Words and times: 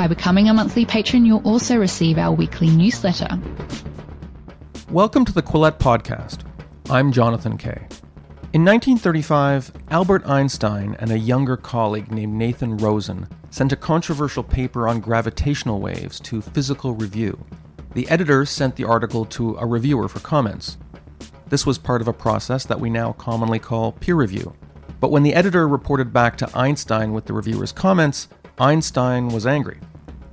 By 0.00 0.06
becoming 0.06 0.48
a 0.48 0.54
monthly 0.54 0.86
patron, 0.86 1.26
you'll 1.26 1.46
also 1.46 1.76
receive 1.76 2.16
our 2.16 2.32
weekly 2.32 2.70
newsletter. 2.70 3.38
Welcome 4.88 5.26
to 5.26 5.32
the 5.34 5.42
Quillette 5.42 5.76
Podcast. 5.76 6.38
I'm 6.88 7.12
Jonathan 7.12 7.58
Kay. 7.58 7.86
In 8.54 8.64
1935, 8.64 9.70
Albert 9.90 10.26
Einstein 10.26 10.96
and 11.00 11.10
a 11.10 11.18
younger 11.18 11.58
colleague 11.58 12.10
named 12.10 12.32
Nathan 12.32 12.78
Rosen 12.78 13.28
sent 13.50 13.72
a 13.72 13.76
controversial 13.76 14.42
paper 14.42 14.88
on 14.88 15.00
gravitational 15.00 15.82
waves 15.82 16.18
to 16.20 16.40
Physical 16.40 16.94
Review. 16.94 17.38
The 17.92 18.08
editor 18.08 18.46
sent 18.46 18.76
the 18.76 18.84
article 18.84 19.26
to 19.26 19.58
a 19.58 19.66
reviewer 19.66 20.08
for 20.08 20.20
comments. 20.20 20.78
This 21.48 21.66
was 21.66 21.76
part 21.76 22.00
of 22.00 22.08
a 22.08 22.14
process 22.14 22.64
that 22.64 22.80
we 22.80 22.88
now 22.88 23.12
commonly 23.12 23.58
call 23.58 23.92
peer 23.92 24.14
review. 24.14 24.54
But 24.98 25.10
when 25.10 25.24
the 25.24 25.34
editor 25.34 25.68
reported 25.68 26.10
back 26.10 26.38
to 26.38 26.58
Einstein 26.58 27.12
with 27.12 27.26
the 27.26 27.34
reviewer's 27.34 27.72
comments, 27.72 28.28
Einstein 28.58 29.28
was 29.28 29.46
angry. 29.46 29.78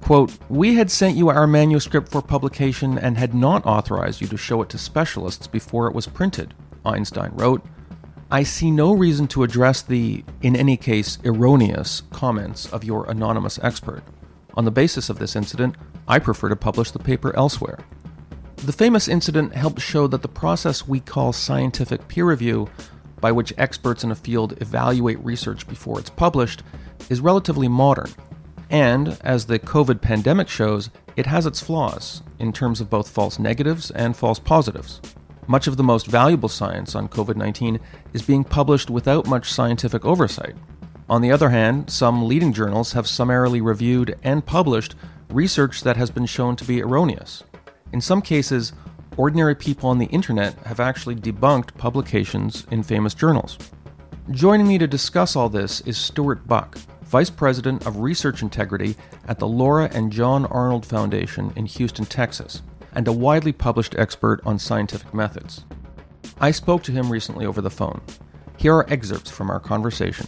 Quote, 0.08 0.32
We 0.48 0.76
had 0.76 0.90
sent 0.90 1.18
you 1.18 1.28
our 1.28 1.46
manuscript 1.46 2.08
for 2.08 2.22
publication 2.22 2.98
and 2.98 3.18
had 3.18 3.34
not 3.34 3.66
authorized 3.66 4.22
you 4.22 4.28
to 4.28 4.38
show 4.38 4.62
it 4.62 4.70
to 4.70 4.78
specialists 4.78 5.48
before 5.48 5.88
it 5.88 5.94
was 5.94 6.08
printed, 6.08 6.54
Einstein 6.86 7.32
wrote. 7.34 7.62
I 8.32 8.44
see 8.44 8.72
no 8.72 8.94
reason 8.94 9.28
to 9.28 9.44
address 9.44 9.82
the, 9.82 10.24
in 10.42 10.56
any 10.56 10.78
case, 10.78 11.18
erroneous 11.26 12.04
comments 12.14 12.72
of 12.72 12.86
your 12.86 13.06
anonymous 13.10 13.60
expert. 13.62 14.02
On 14.54 14.64
the 14.64 14.72
basis 14.72 15.10
of 15.10 15.20
this 15.20 15.36
incident, 15.36 15.76
I 16.08 16.20
prefer 16.20 16.48
to 16.48 16.56
publish 16.56 16.92
the 16.92 17.00
paper 17.00 17.36
elsewhere. 17.36 17.80
The 18.56 18.72
famous 18.72 19.10
incident 19.10 19.56
helped 19.56 19.82
show 19.82 20.08
that 20.08 20.22
the 20.22 20.30
process 20.30 20.88
we 20.88 21.02
call 21.02 21.34
scientific 21.34 22.08
peer 22.08 22.24
review, 22.24 22.70
by 23.20 23.34
which 23.34 23.54
experts 23.58 24.06
in 24.06 24.12
a 24.12 24.16
field 24.16 24.62
evaluate 24.62 25.20
research 25.20 25.68
before 25.68 26.00
it's 26.00 26.10
published, 26.10 26.64
is 27.10 27.20
relatively 27.20 27.68
modern 27.68 28.14
and, 28.70 29.18
as 29.22 29.46
the 29.46 29.60
COVID 29.60 30.02
pandemic 30.02 30.50
shows, 30.50 30.90
it 31.16 31.26
has 31.26 31.46
its 31.46 31.62
flaws 31.62 32.22
in 32.40 32.54
terms 32.54 32.82
of 32.82 32.90
both 32.90 33.10
false 33.10 33.40
negatives 33.40 33.92
and 33.92 34.16
false 34.16 34.40
positives. 34.40 35.02
Much 35.48 35.68
of 35.68 35.78
the 35.78 35.84
most 35.84 36.08
valuable 36.08 36.50
science 36.50 36.94
on 36.94 37.08
COVID 37.08 37.38
19 37.38 37.80
is 38.14 38.22
being 38.22 38.44
published 38.44 38.90
without 38.90 39.28
much 39.28 39.52
scientific 39.52 40.04
oversight. 40.04 40.56
On 41.10 41.22
the 41.22 41.32
other 41.32 41.50
hand, 41.50 41.90
some 41.90 42.28
leading 42.28 42.52
journals 42.52 42.92
have 42.92 43.08
summarily 43.08 43.62
reviewed 43.62 44.18
and 44.24 44.46
published 44.46 44.96
research 45.30 45.82
that 45.84 45.96
has 45.96 46.12
been 46.12 46.26
shown 46.26 46.58
to 46.58 46.66
be 46.66 46.82
erroneous. 46.82 47.44
In 47.94 48.02
some 48.02 48.22
cases, 48.22 48.74
ordinary 49.16 49.56
people 49.56 49.90
on 49.90 50.00
the 50.00 50.08
internet 50.08 50.54
have 50.66 50.82
actually 50.82 51.16
debunked 51.16 51.78
publications 51.78 52.68
in 52.72 52.84
famous 52.84 53.14
journals. 53.14 53.58
Joining 54.32 54.68
me 54.68 54.78
to 54.78 54.88
discuss 54.88 55.38
all 55.38 55.48
this 55.48 55.80
is 55.82 55.98
Stuart 55.98 56.46
Buck, 56.46 56.78
Vice 57.08 57.30
President 57.30 57.88
of 57.88 58.00
Research 58.00 58.42
Integrity 58.42 58.98
at 59.30 59.40
the 59.40 59.48
Laura 59.48 59.90
and 59.94 60.12
John 60.12 60.46
Arnold 60.48 60.86
Foundation 60.86 61.54
in 61.56 61.66
Houston, 61.66 62.04
Texas, 62.04 62.62
and 62.94 63.08
a 63.08 63.14
widely 63.14 63.54
published 63.54 63.96
expert 63.98 64.42
on 64.46 64.60
scientific 64.60 65.14
methods. 65.14 65.64
I 66.42 66.52
spoke 66.52 66.84
to 66.84 66.92
him 66.92 67.10
recently 67.10 67.46
over 67.46 67.62
the 67.62 67.70
phone. 67.70 68.02
Here 68.58 68.76
are 68.76 68.92
excerpts 68.92 69.32
from 69.32 69.50
our 69.50 69.62
conversation. 69.62 70.28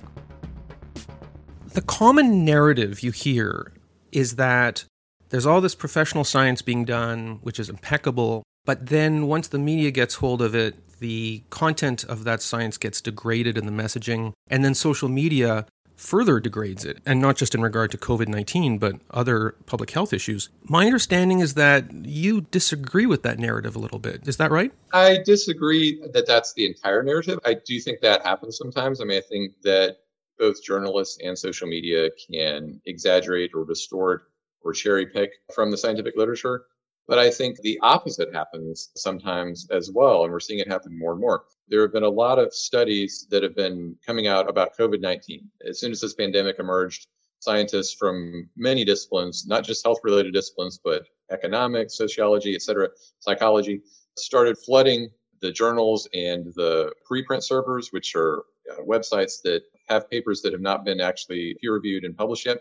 The 1.73 1.81
common 1.81 2.45
narrative 2.45 3.03
you 3.03 3.12
hear 3.12 3.73
is 4.13 4.38
that 4.38 4.85
there's 5.31 5.45
all 5.45 5.59
this 5.59 5.75
professional 5.75 6.23
science 6.23 6.62
being 6.62 6.85
done, 6.85 7.39
which 7.41 7.59
is 7.59 7.69
impeccable, 7.69 8.44
but 8.63 8.85
then 8.85 9.28
once 9.28 9.50
the 9.50 9.59
media 9.59 9.91
gets 9.91 10.16
hold 10.16 10.41
of 10.41 10.56
it, 10.56 10.75
the 11.00 11.44
content 11.50 12.06
of 12.06 12.23
that 12.23 12.41
science 12.41 12.78
gets 12.78 13.01
degraded 13.01 13.57
in 13.57 13.66
the 13.66 13.72
messaging, 13.72 14.31
and 14.47 14.63
then 14.63 14.73
social 14.73 15.09
media 15.09 15.66
further 16.00 16.40
degrades 16.40 16.86
it, 16.86 17.00
and 17.06 17.20
not 17.20 17.36
just 17.36 17.54
in 17.54 17.62
regard 17.62 17.92
to 17.92 17.98
COVID 17.98 18.30
19, 18.30 18.78
but 18.78 18.96
other 19.12 19.56
public 19.66 19.92
health 19.92 20.14
issues. 20.14 20.50
My 20.64 20.86
understanding 20.86 21.42
is 21.42 21.56
that 21.56 21.92
you 21.94 22.42
disagree 22.42 23.06
with 23.06 23.22
that 23.24 23.38
narrative 23.38 23.76
a 23.76 23.80
little 23.80 24.00
bit. 24.00 24.28
Is 24.28 24.38
that 24.38 24.50
right? 24.50 24.72
I 24.94 25.20
disagree 25.26 26.02
that 26.14 26.26
that's 26.26 26.54
the 26.54 26.66
entire 26.66 27.04
narrative. 27.04 27.40
I 27.46 27.56
do 27.66 27.80
think 27.82 28.00
that 28.00 28.26
happens 28.26 28.58
sometimes. 28.58 29.02
I 29.02 29.04
mean, 29.04 29.18
I 29.18 29.22
think 29.22 29.54
that 29.64 29.98
both 30.38 30.64
journalists 30.64 31.20
and 31.22 31.38
social 31.38 31.68
media 31.68 32.10
can 32.31 32.81
exaggerate 32.86 33.52
or 33.54 33.66
distort 33.66 34.31
or 34.62 34.72
cherry 34.72 35.06
pick 35.06 35.31
from 35.54 35.70
the 35.70 35.78
scientific 35.78 36.16
literature. 36.16 36.64
But 37.08 37.20
I 37.20 37.30
think 37.30 37.60
the 37.60 37.78
opposite 37.81 38.34
happens 38.34 38.90
sometimes 38.96 39.68
as 39.70 39.92
well. 39.92 40.24
And 40.24 40.31
we're 40.31 40.40
seeing 40.40 40.60
it 40.60 40.68
happen 40.68 40.98
more 40.98 41.12
and 41.12 41.22
more. 41.22 41.44
There 41.69 41.81
have 41.81 41.94
been 41.94 42.03
a 42.03 42.09
lot 42.09 42.40
of 42.40 42.53
studies 42.53 43.28
that 43.30 43.44
have 43.44 43.56
been 43.56 43.96
coming 44.06 44.28
out 44.28 44.50
about 44.50 44.78
COVID 44.78 45.02
19. 45.02 45.50
As 45.68 45.80
soon 45.80 45.91
as 45.91 46.02
this 46.02 46.13
pandemic 46.13 46.57
emerged, 46.59 47.07
scientists 47.40 47.94
from 47.94 48.50
many 48.57 48.84
disciplines, 48.84 49.46
not 49.47 49.63
just 49.63 49.85
health 49.85 50.00
related 50.03 50.34
disciplines, 50.34 50.80
but 50.84 51.03
economics, 51.31 51.96
sociology, 51.97 52.56
et 52.56 52.62
cetera, 52.62 52.90
psychology, 53.19 53.81
started 54.18 54.57
flooding 54.57 55.09
the 55.41 55.52
journals 55.52 56.07
and 56.13 56.47
the 56.56 56.91
preprint 57.09 57.44
servers, 57.44 57.94
which 57.94 58.16
are 58.16 58.44
uh, 58.72 58.81
websites 58.81 59.41
that 59.44 59.62
have 59.88 60.09
papers 60.09 60.41
that 60.41 60.51
have 60.51 60.62
not 60.62 60.84
been 60.84 61.00
actually 61.00 61.56
peer 61.62 61.74
reviewed 61.74 62.03
and 62.03 62.18
published 62.18 62.46
yet 62.46 62.57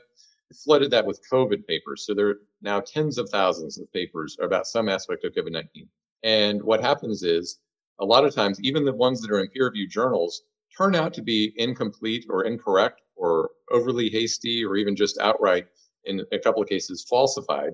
flooded 0.55 0.91
that 0.91 1.05
with 1.05 1.21
COVID 1.31 1.67
papers. 1.67 2.07
So 2.07 2.15
there 2.15 2.29
are 2.29 2.41
now 2.63 2.81
tens 2.81 3.19
of 3.19 3.29
thousands 3.29 3.79
of 3.79 3.93
papers 3.93 4.37
about 4.41 4.67
some 4.67 4.89
aspect 4.89 5.25
of 5.25 5.35
COVID 5.35 5.53
19. 5.53 5.89
And 6.23 6.63
what 6.63 6.81
happens 6.81 7.23
is 7.23 7.59
a 8.01 8.05
lot 8.05 8.25
of 8.25 8.35
times, 8.35 8.61
even 8.61 8.85
the 8.85 8.93
ones 8.93 9.21
that 9.21 9.31
are 9.31 9.41
in 9.41 9.49
peer 9.49 9.67
reviewed 9.67 9.91
journals 9.91 10.43
turn 10.77 10.95
out 10.95 11.13
to 11.15 11.23
be 11.23 11.53
incomplete 11.57 12.27
or 12.29 12.45
incorrect 12.45 13.01
or 13.17 13.51
overly 13.71 14.09
hasty 14.09 14.65
or 14.65 14.77
even 14.77 14.95
just 14.95 15.19
outright, 15.19 15.67
in 16.05 16.25
a 16.33 16.39
couple 16.39 16.63
of 16.63 16.69
cases, 16.69 17.05
falsified. 17.09 17.73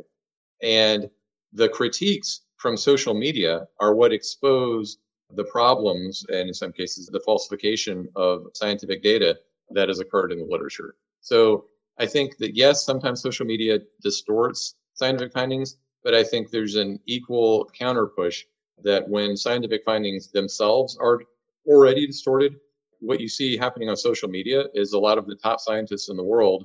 And 0.63 1.11
the 1.53 1.69
critiques 1.69 2.43
from 2.57 2.77
social 2.77 3.15
media 3.15 3.67
are 3.81 3.95
what 3.95 4.13
expose 4.13 4.99
the 5.37 5.45
problems 5.45 6.25
and 6.29 6.49
in 6.49 6.55
some 6.55 6.73
cases 6.73 7.07
the 7.07 7.21
falsification 7.21 8.09
of 8.17 8.47
scientific 8.55 9.03
data 9.03 9.39
that 9.71 9.89
has 9.89 10.01
occurred 10.01 10.33
in 10.33 10.39
the 10.39 10.45
literature. 10.45 10.95
So 11.21 11.67
I 11.99 12.07
think 12.07 12.37
that 12.39 12.57
yes, 12.57 12.84
sometimes 12.84 13.23
social 13.23 13.47
media 13.47 13.79
distorts 14.03 14.75
scientific 14.95 15.33
findings, 15.33 15.77
but 16.03 16.15
I 16.15 16.25
think 16.25 16.51
there's 16.51 16.77
an 16.77 17.01
equal 17.07 17.71
counter 17.77 18.07
push 18.07 18.45
that 18.83 19.09
when 19.09 19.37
scientific 19.37 19.83
findings 19.85 20.31
themselves 20.31 20.97
are 21.01 21.21
already 21.67 22.07
distorted, 22.07 22.57
what 23.01 23.21
you 23.21 23.29
see 23.29 23.57
happening 23.57 23.89
on 23.89 23.97
social 23.97 24.29
media 24.29 24.65
is 24.75 24.93
a 24.93 24.99
lot 24.99 25.19
of 25.19 25.27
the 25.27 25.37
top 25.37 25.61
scientists 25.61 26.09
in 26.09 26.17
the 26.17 26.25
world 26.25 26.65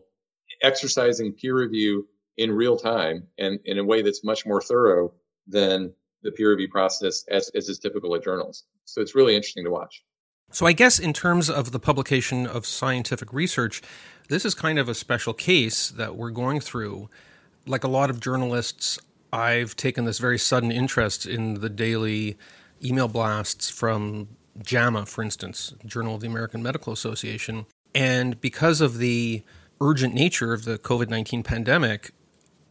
exercising 0.62 1.34
peer 1.34 1.56
review 1.56 2.08
in 2.38 2.52
real 2.52 2.78
time 2.78 3.24
and 3.38 3.59
in 3.66 3.80
a 3.80 3.84
way 3.84 4.02
that's 4.02 4.24
much 4.24 4.46
more 4.46 4.62
thorough 4.62 5.12
than 5.48 5.94
the 6.24 6.31
peer 6.31 6.52
review 6.52 6.68
process 6.69 7.24
as, 7.30 7.50
as 7.56 7.69
is 7.69 7.80
typical 7.80 8.16
at 8.16 8.24
journals. 8.24 8.66
So 8.86 9.02
it's 9.02 9.16
really 9.16 9.36
interesting 9.36 9.64
to 9.66 9.72
watch. 9.72 10.03
So 10.52 10.66
I 10.66 10.74
guess 10.74 11.00
in 11.00 11.14
terms 11.14 11.50
of 11.50 11.72
the 11.72 11.80
publication 11.80 12.48
of 12.48 12.66
scientific 12.66 13.31
research, 13.31 13.81
this 14.30 14.46
is 14.46 14.56
kind 14.56 14.80
of 14.80 14.90
a 14.90 14.96
special 14.96 15.34
case 15.34 15.90
that 15.92 16.16
we're 16.16 16.31
going 16.31 16.59
through. 16.59 17.09
Like 17.68 17.84
a 17.84 17.88
lot 17.88 18.09
of 18.09 18.19
journalists, 18.19 18.98
I've 19.31 19.76
taken 19.76 20.06
this 20.06 20.20
very 20.20 20.40
sudden 20.40 20.72
interest 20.72 21.26
in 21.26 21.56
the 21.56 21.70
daily 21.70 22.38
email 22.84 23.08
blasts 23.08 23.70
from 23.70 24.30
JAMA, 24.62 25.06
for 25.06 25.24
instance, 25.24 25.74
Journal 25.86 26.16
of 26.16 26.22
the 26.22 26.28
American 26.28 26.64
Medical 26.64 26.94
Association. 26.94 27.66
And 27.94 28.40
because 28.42 28.81
of 28.81 28.98
the 28.98 29.44
urgent 29.81 30.14
nature 30.14 30.54
of 30.54 30.66
the 30.66 30.78
COVID 30.78 31.10
19 31.10 31.44
pandemic, 31.44 32.12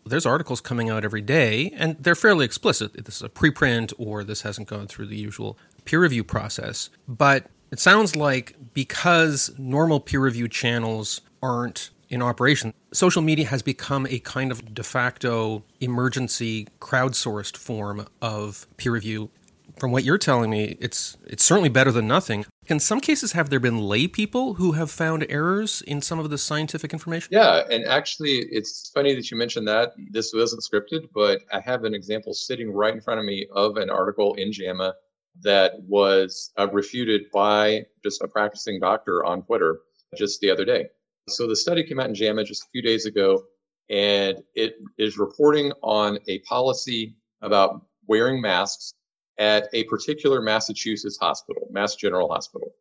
there's 0.04 0.26
articles 0.26 0.60
coming 0.60 0.88
out 0.88 1.04
every 1.04 1.20
day, 1.20 1.72
and 1.76 1.96
they're 2.00 2.14
fairly 2.14 2.44
explicit. 2.44 3.04
This 3.04 3.16
is 3.16 3.22
a 3.22 3.28
preprint, 3.28 3.92
or 3.98 4.24
this 4.24 4.42
hasn't 4.42 4.68
gone 4.68 4.86
through 4.86 5.06
the 5.06 5.16
usual 5.16 5.58
peer 5.84 6.00
review 6.00 6.24
process. 6.24 6.90
But 7.06 7.46
it 7.70 7.78
sounds 7.78 8.16
like 8.16 8.56
because 8.72 9.50
normal 9.58 10.00
peer 10.00 10.20
review 10.20 10.48
channels 10.48 11.20
aren't 11.42 11.90
in 12.08 12.22
operation. 12.22 12.74
Social 12.92 13.22
media 13.22 13.46
has 13.46 13.62
become 13.62 14.06
a 14.08 14.18
kind 14.20 14.50
of 14.50 14.74
de 14.74 14.82
facto 14.82 15.62
emergency 15.80 16.66
crowdsourced 16.80 17.56
form 17.56 18.06
of 18.20 18.66
peer 18.76 18.92
review. 18.92 19.30
from 19.78 19.92
what 19.92 20.02
you're 20.02 20.18
telling 20.18 20.50
me, 20.50 20.76
it's 20.80 21.16
it's 21.26 21.44
certainly 21.44 21.68
better 21.68 21.92
than 21.92 22.08
nothing. 22.08 22.44
In 22.66 22.80
some 22.80 23.00
cases, 23.00 23.32
have 23.32 23.48
there 23.48 23.60
been 23.60 23.78
lay 23.78 24.08
people 24.08 24.54
who 24.54 24.72
have 24.72 24.90
found 24.90 25.24
errors 25.28 25.82
in 25.82 26.02
some 26.02 26.18
of 26.18 26.28
the 26.30 26.36
scientific 26.36 26.92
information? 26.92 27.28
Yeah, 27.30 27.62
and 27.70 27.84
actually, 27.86 28.44
it's 28.50 28.90
funny 28.92 29.14
that 29.14 29.30
you 29.30 29.36
mentioned 29.38 29.68
that. 29.68 29.92
This 30.10 30.32
wasn't 30.34 30.62
scripted, 30.62 31.08
but 31.14 31.42
I 31.52 31.60
have 31.60 31.84
an 31.84 31.94
example 31.94 32.34
sitting 32.34 32.72
right 32.72 32.92
in 32.92 33.00
front 33.00 33.20
of 33.20 33.26
me 33.26 33.46
of 33.54 33.76
an 33.76 33.88
article 33.88 34.34
in 34.34 34.52
JAMA 34.52 34.94
that 35.42 35.74
was 35.86 36.50
uh, 36.58 36.68
refuted 36.70 37.22
by 37.32 37.86
just 38.02 38.20
a 38.22 38.28
practicing 38.28 38.80
doctor 38.80 39.24
on 39.24 39.42
Twitter 39.42 39.78
just 40.16 40.40
the 40.40 40.50
other 40.50 40.64
day. 40.64 40.88
So 41.28 41.46
the 41.46 41.56
study 41.56 41.84
came 41.84 42.00
out 42.00 42.08
in 42.08 42.14
JAMA 42.14 42.44
just 42.44 42.64
a 42.64 42.68
few 42.72 42.82
days 42.82 43.06
ago, 43.06 43.44
and 43.90 44.42
it 44.54 44.76
is 44.98 45.18
reporting 45.18 45.72
on 45.82 46.18
a 46.28 46.40
policy 46.40 47.16
about 47.42 47.82
wearing 48.06 48.40
masks 48.40 48.94
at 49.38 49.68
a 49.72 49.84
particular 49.84 50.42
Massachusetts 50.42 51.18
hospital, 51.20 51.68
Mass 51.70 51.94
General 51.94 52.28
Hospital. 52.28 52.72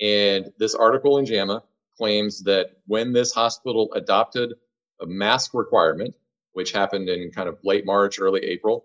And 0.00 0.52
this 0.58 0.74
article 0.74 1.18
in 1.18 1.26
JAMA 1.26 1.62
claims 1.96 2.42
that 2.44 2.70
when 2.86 3.12
this 3.12 3.32
hospital 3.32 3.92
adopted 3.94 4.54
a 5.00 5.06
mask 5.06 5.54
requirement, 5.54 6.14
which 6.52 6.72
happened 6.72 7.08
in 7.08 7.30
kind 7.30 7.48
of 7.48 7.58
late 7.64 7.84
March, 7.84 8.20
early 8.20 8.44
April, 8.44 8.84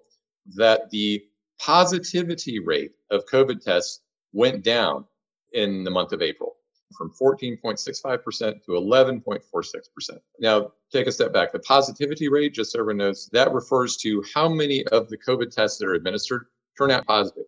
that 0.56 0.90
the 0.90 1.24
positivity 1.60 2.60
rate 2.60 2.92
of 3.12 3.26
COVID 3.26 3.64
tests 3.64 4.02
went 4.32 4.64
down 4.64 5.06
in 5.54 5.84
the 5.84 5.92
month 5.92 6.14
of 6.14 6.22
April 6.22 6.56
from 6.98 7.12
14.65% 7.12 8.64
to 8.66 8.72
11.46%. 8.72 10.20
Now, 10.40 10.72
take 10.92 11.08
a 11.08 11.12
step 11.12 11.34
back. 11.34 11.52
The 11.52 11.60
positivity 11.60 12.30
rate, 12.30 12.54
just 12.54 12.72
so 12.72 12.80
everyone 12.80 12.98
knows, 12.98 13.30
that 13.34 13.54
refers 13.54 13.98
to 13.98 14.24
how 14.34 14.48
many 14.48 14.86
of 14.88 15.10
the 15.10 15.18
COVID 15.18 15.54
tests 15.54 15.78
that 15.80 15.88
are 15.88 15.94
administered 15.94 16.46
turn 16.78 16.92
out 16.92 17.06
positive. 17.06 17.46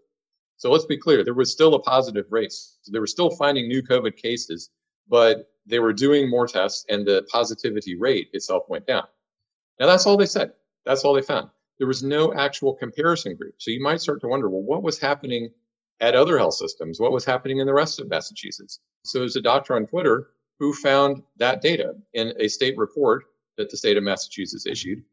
So 0.58 0.72
let's 0.72 0.86
be 0.86 0.98
clear, 0.98 1.24
there 1.24 1.34
was 1.34 1.52
still 1.52 1.76
a 1.76 1.80
positive 1.80 2.26
rate. 2.30 2.52
So 2.52 2.92
they 2.92 3.00
were 3.00 3.08
still 3.08 3.30
finding 3.30 3.68
new 3.68 3.84
COVID 3.84 4.16
cases, 4.16 4.70
but 5.10 5.52
they 5.66 5.80
were 5.80 5.94
doing 5.94 6.30
more 6.30 6.48
tests 6.48 6.86
and 6.90 7.06
the 7.06 7.26
positivity 7.32 7.98
rate 7.98 8.30
itself 8.34 8.64
went 8.70 8.88
down. 8.88 9.04
Now 9.80 9.88
that's 9.88 10.06
all 10.06 10.18
they 10.18 10.26
said. 10.26 10.54
That's 10.86 11.04
all 11.04 11.14
they 11.14 11.22
found. 11.22 11.50
There 11.78 11.88
was 11.88 12.04
no 12.04 12.34
actual 12.34 12.74
comparison 12.74 13.36
group. 13.36 13.56
So 13.58 13.72
you 13.72 13.82
might 13.82 14.00
start 14.00 14.22
to 14.22 14.28
wonder, 14.28 14.50
well, 14.50 14.62
what 14.62 14.84
was 14.84 15.00
happening 15.00 15.50
at 16.00 16.16
other 16.16 16.38
health 16.38 16.56
systems? 16.56 17.00
What 17.00 17.12
was 17.12 17.26
happening 17.26 17.60
in 17.60 17.68
the 17.68 17.74
rest 17.74 18.00
of 18.00 18.10
Massachusetts? 18.10 18.80
So 19.04 19.20
there's 19.20 19.36
a 19.36 19.42
doctor 19.42 19.76
on 19.76 19.88
Twitter 19.88 20.30
who 20.60 20.74
found 20.74 21.22
that 21.38 21.62
data 21.62 21.96
in 22.14 22.34
a 22.40 22.48
state 22.48 22.78
report 22.78 23.26
that 23.58 23.70
the 23.70 23.78
state 23.78 23.98
of 23.98 24.04
Massachusetts 24.04 24.66
issued. 24.66 25.04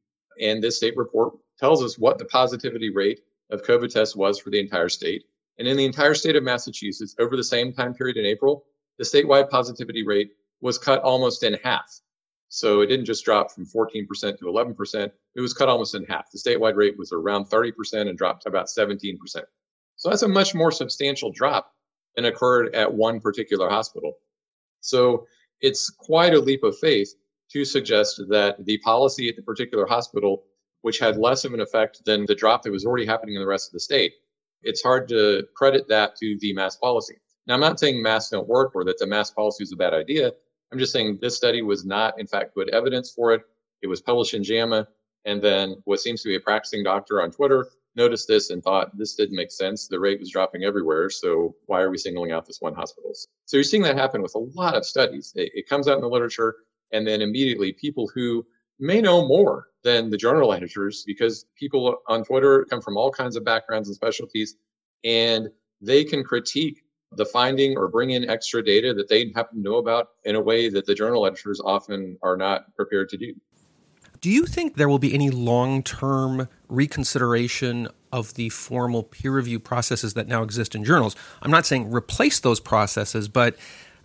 And 0.40 0.62
this 0.62 0.76
state 0.76 0.96
report 0.96 1.34
tells 1.58 1.82
us 1.82 1.98
what 1.98 2.18
the 2.18 2.24
positivity 2.24 2.90
rate 2.90 3.20
of 3.50 3.62
COVID 3.62 3.92
tests 3.92 4.16
was 4.16 4.38
for 4.38 4.50
the 4.50 4.60
entire 4.60 4.88
state. 4.88 5.24
And 5.58 5.68
in 5.68 5.76
the 5.76 5.84
entire 5.84 6.14
state 6.14 6.36
of 6.36 6.42
Massachusetts, 6.42 7.14
over 7.18 7.36
the 7.36 7.44
same 7.44 7.72
time 7.72 7.94
period 7.94 8.16
in 8.16 8.24
April, 8.24 8.64
the 8.98 9.04
statewide 9.04 9.50
positivity 9.50 10.04
rate 10.04 10.30
was 10.60 10.78
cut 10.78 11.02
almost 11.02 11.42
in 11.42 11.58
half. 11.62 12.00
So 12.48 12.80
it 12.80 12.86
didn't 12.86 13.06
just 13.06 13.24
drop 13.24 13.50
from 13.50 13.66
14% 13.66 14.06
to 14.38 14.44
11%, 14.44 15.10
it 15.34 15.40
was 15.40 15.54
cut 15.54 15.68
almost 15.68 15.94
in 15.94 16.04
half. 16.04 16.30
The 16.30 16.38
statewide 16.38 16.76
rate 16.76 16.98
was 16.98 17.12
around 17.12 17.46
30% 17.46 18.08
and 18.08 18.18
dropped 18.18 18.42
to 18.42 18.48
about 18.48 18.66
17%. 18.66 19.18
So 20.02 20.08
that's 20.08 20.22
a 20.22 20.28
much 20.28 20.52
more 20.52 20.72
substantial 20.72 21.30
drop 21.30 21.74
than 22.16 22.24
occurred 22.24 22.74
at 22.74 22.92
one 22.92 23.20
particular 23.20 23.68
hospital. 23.68 24.14
So 24.80 25.28
it's 25.60 25.90
quite 25.90 26.34
a 26.34 26.40
leap 26.40 26.64
of 26.64 26.76
faith 26.76 27.14
to 27.52 27.64
suggest 27.64 28.20
that 28.28 28.56
the 28.64 28.78
policy 28.78 29.28
at 29.28 29.36
the 29.36 29.42
particular 29.42 29.86
hospital 29.86 30.42
which 30.80 30.98
had 30.98 31.18
less 31.18 31.44
of 31.44 31.54
an 31.54 31.60
effect 31.60 32.04
than 32.04 32.26
the 32.26 32.34
drop 32.34 32.64
that 32.64 32.72
was 32.72 32.84
already 32.84 33.06
happening 33.06 33.36
in 33.36 33.40
the 33.40 33.46
rest 33.46 33.68
of 33.68 33.74
the 33.74 33.78
state. 33.78 34.14
It's 34.64 34.82
hard 34.82 35.06
to 35.10 35.46
credit 35.54 35.86
that 35.88 36.16
to 36.16 36.36
the 36.40 36.52
mask 36.52 36.80
policy. 36.80 37.18
Now, 37.46 37.54
I'm 37.54 37.60
not 37.60 37.78
saying 37.78 38.02
masks 38.02 38.30
don't 38.30 38.48
work 38.48 38.72
or 38.74 38.82
that 38.86 38.98
the 38.98 39.06
mask 39.06 39.36
policy 39.36 39.62
is 39.62 39.70
a 39.70 39.76
bad 39.76 39.94
idea. 39.94 40.32
I'm 40.72 40.80
just 40.80 40.92
saying 40.92 41.20
this 41.22 41.36
study 41.36 41.62
was 41.62 41.84
not, 41.84 42.18
in 42.18 42.26
fact, 42.26 42.56
good 42.56 42.70
evidence 42.70 43.12
for 43.12 43.32
it. 43.32 43.42
It 43.80 43.86
was 43.86 44.02
published 44.02 44.34
in 44.34 44.42
JAMA. 44.42 44.88
And 45.24 45.40
then 45.40 45.76
what 45.84 46.00
seems 46.00 46.22
to 46.22 46.28
be 46.28 46.34
a 46.34 46.40
practicing 46.40 46.82
doctor 46.82 47.22
on 47.22 47.30
Twitter 47.30 47.68
noticed 47.94 48.28
this 48.28 48.50
and 48.50 48.62
thought 48.62 48.96
this 48.96 49.14
didn't 49.14 49.36
make 49.36 49.50
sense. 49.50 49.88
The 49.88 50.00
rate 50.00 50.20
was 50.20 50.30
dropping 50.30 50.64
everywhere. 50.64 51.10
So 51.10 51.54
why 51.66 51.80
are 51.80 51.90
we 51.90 51.98
singling 51.98 52.32
out 52.32 52.46
this 52.46 52.60
one 52.60 52.74
hospital? 52.74 53.12
So 53.44 53.56
you're 53.56 53.64
seeing 53.64 53.82
that 53.82 53.98
happen 53.98 54.22
with 54.22 54.34
a 54.34 54.38
lot 54.38 54.74
of 54.74 54.86
studies. 54.86 55.32
It, 55.36 55.52
it 55.54 55.68
comes 55.68 55.88
out 55.88 55.96
in 55.96 56.00
the 56.00 56.08
literature 56.08 56.56
and 56.92 57.06
then 57.06 57.22
immediately 57.22 57.72
people 57.72 58.10
who 58.14 58.46
may 58.78 59.00
know 59.00 59.26
more 59.26 59.68
than 59.84 60.10
the 60.10 60.16
journal 60.16 60.52
editors 60.52 61.04
because 61.06 61.46
people 61.56 61.98
on 62.08 62.24
Twitter 62.24 62.64
come 62.64 62.80
from 62.80 62.96
all 62.96 63.10
kinds 63.10 63.36
of 63.36 63.44
backgrounds 63.44 63.88
and 63.88 63.94
specialties, 63.94 64.56
and 65.04 65.48
they 65.80 66.04
can 66.04 66.22
critique 66.22 66.82
the 67.12 67.24
finding 67.24 67.76
or 67.76 67.88
bring 67.88 68.10
in 68.10 68.28
extra 68.28 68.64
data 68.64 68.94
that 68.94 69.08
they 69.08 69.32
happen 69.34 69.58
to 69.58 69.62
know 69.62 69.76
about 69.76 70.08
in 70.24 70.34
a 70.34 70.40
way 70.40 70.68
that 70.68 70.86
the 70.86 70.94
journal 70.94 71.26
editors 71.26 71.60
often 71.64 72.16
are 72.22 72.36
not 72.36 72.74
prepared 72.74 73.08
to 73.10 73.16
do. 73.16 73.34
Do 74.20 74.30
you 74.30 74.46
think 74.46 74.76
there 74.76 74.88
will 74.88 75.00
be 75.00 75.12
any 75.12 75.30
long 75.30 75.82
term 75.82 76.48
reconsideration 76.72 77.88
of 78.12 78.34
the 78.34 78.48
formal 78.48 79.02
peer 79.02 79.32
review 79.32 79.58
processes 79.58 80.14
that 80.14 80.28
now 80.28 80.42
exist 80.42 80.74
in 80.74 80.84
journals? 80.84 81.16
I'm 81.42 81.50
not 81.50 81.66
saying 81.66 81.90
replace 81.92 82.40
those 82.40 82.60
processes, 82.60 83.28
but 83.28 83.56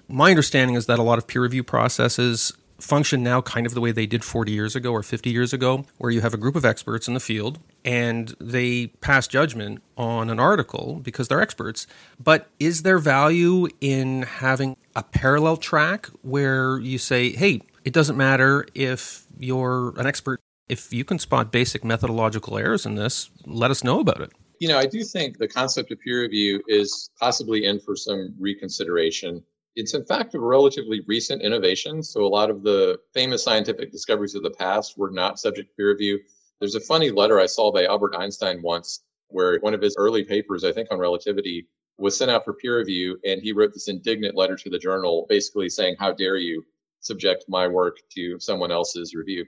my 0.07 0.29
understanding 0.29 0.75
is 0.75 0.85
that 0.85 0.99
a 0.99 1.03
lot 1.03 1.17
of 1.17 1.27
peer 1.27 1.41
review 1.41 1.63
processes 1.63 2.53
function 2.79 3.23
now 3.23 3.41
kind 3.41 3.65
of 3.65 3.73
the 3.73 3.81
way 3.81 3.91
they 3.91 4.05
did 4.05 4.23
40 4.23 4.51
years 4.51 4.75
ago 4.75 4.91
or 4.91 5.03
50 5.03 5.29
years 5.29 5.53
ago, 5.53 5.85
where 5.97 6.11
you 6.11 6.21
have 6.21 6.33
a 6.33 6.37
group 6.37 6.55
of 6.55 6.65
experts 6.65 7.07
in 7.07 7.13
the 7.13 7.19
field 7.19 7.59
and 7.83 8.35
they 8.39 8.87
pass 9.01 9.27
judgment 9.27 9.81
on 9.97 10.29
an 10.29 10.39
article 10.39 10.99
because 11.01 11.27
they're 11.27 11.41
experts. 11.41 11.87
But 12.23 12.47
is 12.59 12.83
there 12.83 12.99
value 12.99 13.67
in 13.81 14.23
having 14.23 14.77
a 14.95 15.03
parallel 15.03 15.57
track 15.57 16.07
where 16.21 16.77
you 16.79 16.97
say, 16.97 17.31
hey, 17.31 17.61
it 17.83 17.93
doesn't 17.93 18.17
matter 18.17 18.67
if 18.75 19.25
you're 19.39 19.93
an 19.99 20.05
expert, 20.05 20.39
if 20.69 20.93
you 20.93 21.03
can 21.03 21.19
spot 21.19 21.51
basic 21.51 21.83
methodological 21.83 22.57
errors 22.57 22.85
in 22.85 22.95
this, 22.95 23.29
let 23.45 23.71
us 23.71 23.83
know 23.83 23.99
about 23.99 24.21
it? 24.21 24.31
You 24.59 24.67
know, 24.67 24.77
I 24.77 24.85
do 24.85 25.03
think 25.03 25.37
the 25.37 25.47
concept 25.47 25.91
of 25.91 25.99
peer 25.99 26.21
review 26.21 26.61
is 26.67 27.09
possibly 27.19 27.65
in 27.65 27.79
for 27.79 27.95
some 27.95 28.33
reconsideration 28.39 29.43
it's 29.77 29.93
in 29.93 30.03
fact 30.03 30.33
a 30.33 30.39
relatively 30.39 31.01
recent 31.07 31.43
innovation. 31.43 32.01
So 32.01 32.25
a 32.25 32.27
lot 32.27 32.49
of 32.49 32.63
the 32.63 32.97
famous 33.13 33.43
scientific 33.43 33.91
discoveries 33.91 34.33
of 34.33 34.41
the 34.41 34.49
past 34.49 34.97
were 34.97 35.11
not 35.11 35.39
subject 35.39 35.69
to 35.69 35.75
peer 35.75 35.91
review. 35.91 36.19
There's 36.59 36.73
a 36.73 36.81
funny 36.81 37.11
letter 37.11 37.39
I 37.39 37.45
saw 37.45 37.71
by 37.71 37.85
Albert 37.85 38.15
Einstein 38.17 38.61
once 38.63 39.03
where 39.29 39.59
one 39.59 39.75
of 39.75 39.81
his 39.81 39.95
early 39.97 40.23
papers, 40.23 40.63
I 40.63 40.71
think 40.71 40.87
on 40.89 40.97
relativity, 40.97 41.67
was 41.99 42.17
sent 42.17 42.31
out 42.31 42.43
for 42.43 42.53
peer 42.53 42.79
review. 42.79 43.19
And 43.23 43.39
he 43.41 43.51
wrote 43.51 43.71
this 43.71 43.87
indignant 43.87 44.35
letter 44.35 44.55
to 44.55 44.69
the 44.69 44.79
journal, 44.79 45.27
basically 45.29 45.69
saying, 45.69 45.95
How 45.99 46.11
dare 46.11 46.37
you 46.37 46.65
subject 47.01 47.45
my 47.47 47.67
work 47.67 47.97
to 48.15 48.39
someone 48.39 48.71
else's 48.71 49.13
review? 49.13 49.45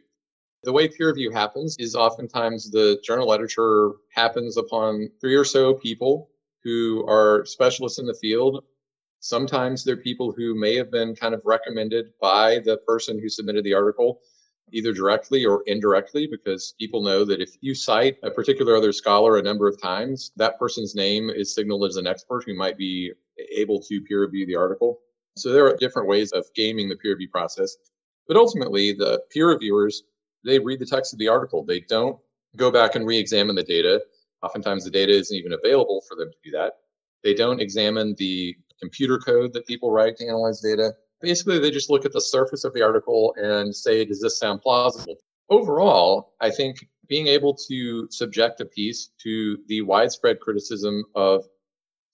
The 0.64 0.74
way 0.74 0.88
peer 0.88 1.08
review 1.08 1.32
happens 1.32 1.76
is 1.80 1.96
oftentimes 1.96 2.70
the 2.70 3.00
journal 3.04 3.34
editor 3.34 3.94
happens 4.14 4.58
upon 4.58 5.10
three 5.22 5.36
or 5.36 5.46
so 5.46 5.74
people 5.74 6.30
who 6.64 7.06
are 7.08 7.46
specialists 7.46 8.00
in 8.00 8.06
the 8.06 8.14
field 8.14 8.64
Sometimes 9.22 9.84
they're 9.84 9.98
people 9.98 10.32
who 10.32 10.56
may 10.56 10.76
have 10.76 10.92
been 10.92 11.16
kind 11.16 11.34
of 11.34 11.42
recommended 11.44 12.14
by 12.22 12.60
the 12.60 12.78
person 12.88 13.20
who 13.20 13.28
submitted 13.28 13.66
the 13.66 13.74
article, 13.74 14.22
either 14.72 14.94
directly 14.94 15.46
or 15.46 15.64
indirectly, 15.68 16.26
because 16.26 16.74
people 16.80 17.04
know 17.04 17.26
that 17.26 17.42
if 17.42 17.58
you 17.60 17.76
cite 17.76 18.18
a 18.24 18.32
particular 18.32 18.78
other 18.78 18.94
scholar 18.94 19.38
a 19.38 19.42
number 19.42 19.68
of 19.68 19.82
times, 19.82 20.32
that 20.38 20.58
person's 20.58 20.96
name 20.96 21.30
is 21.30 21.54
signaled 21.54 21.84
as 21.84 21.98
an 21.98 22.08
expert 22.08 22.46
who 22.46 22.56
might 22.56 22.78
be 22.78 23.12
able 23.52 23.82
to 23.82 24.02
peer 24.02 24.22
review 24.22 24.46
the 24.46 24.56
article. 24.56 25.00
So 25.36 25.52
there 25.52 25.68
are 25.68 25.76
different 25.76 26.08
ways 26.08 26.32
of 26.32 26.46
gaming 26.56 26.88
the 26.88 26.96
peer 26.96 27.12
review 27.12 27.30
process. 27.30 27.76
But 28.26 28.38
ultimately, 28.38 28.94
the 28.94 29.22
peer 29.32 29.50
reviewers, 29.50 30.04
they 30.44 30.60
read 30.60 30.80
the 30.80 30.86
text 30.86 31.14
of 31.14 31.20
the 31.20 31.28
article. 31.28 31.64
They 31.64 31.82
don't 31.82 32.18
go 32.56 32.72
back 32.72 32.96
and 32.96 33.06
re-examine 33.06 33.56
the 33.56 33.64
data. 33.64 34.02
Oftentimes 34.42 34.84
the 34.84 34.92
data 34.92 35.12
isn't 35.12 35.36
even 35.36 35.54
available 35.54 36.02
for 36.08 36.16
them 36.16 36.32
to 36.32 36.38
do 36.44 36.52
that. 36.58 36.74
They 37.24 37.34
don't 37.34 37.62
examine 37.62 38.16
the 38.18 38.56
computer 38.80 39.18
code 39.18 39.54
that 39.54 39.68
people 39.68 39.92
write 39.92 40.18
to 40.18 40.28
analyze 40.28 40.62
data. 40.62 40.94
Basically, 41.22 41.60
they 41.60 41.72
just 41.72 41.90
look 41.90 42.06
at 42.06 42.14
the 42.14 42.22
surface 42.22 42.64
of 42.64 42.74
the 42.74 42.82
article 42.82 43.34
and 43.38 43.76
say, 43.76 44.06
does 44.06 44.22
this 44.22 44.40
sound 44.40 44.62
plausible? 44.62 45.18
Overall, 45.50 46.34
I 46.40 46.50
think 46.50 46.88
being 47.10 47.28
able 47.28 47.54
to 47.68 48.10
subject 48.10 48.62
a 48.62 48.66
piece 48.66 49.10
to 49.24 49.58
the 49.68 49.82
widespread 49.82 50.40
criticism 50.40 51.04
of 51.16 51.44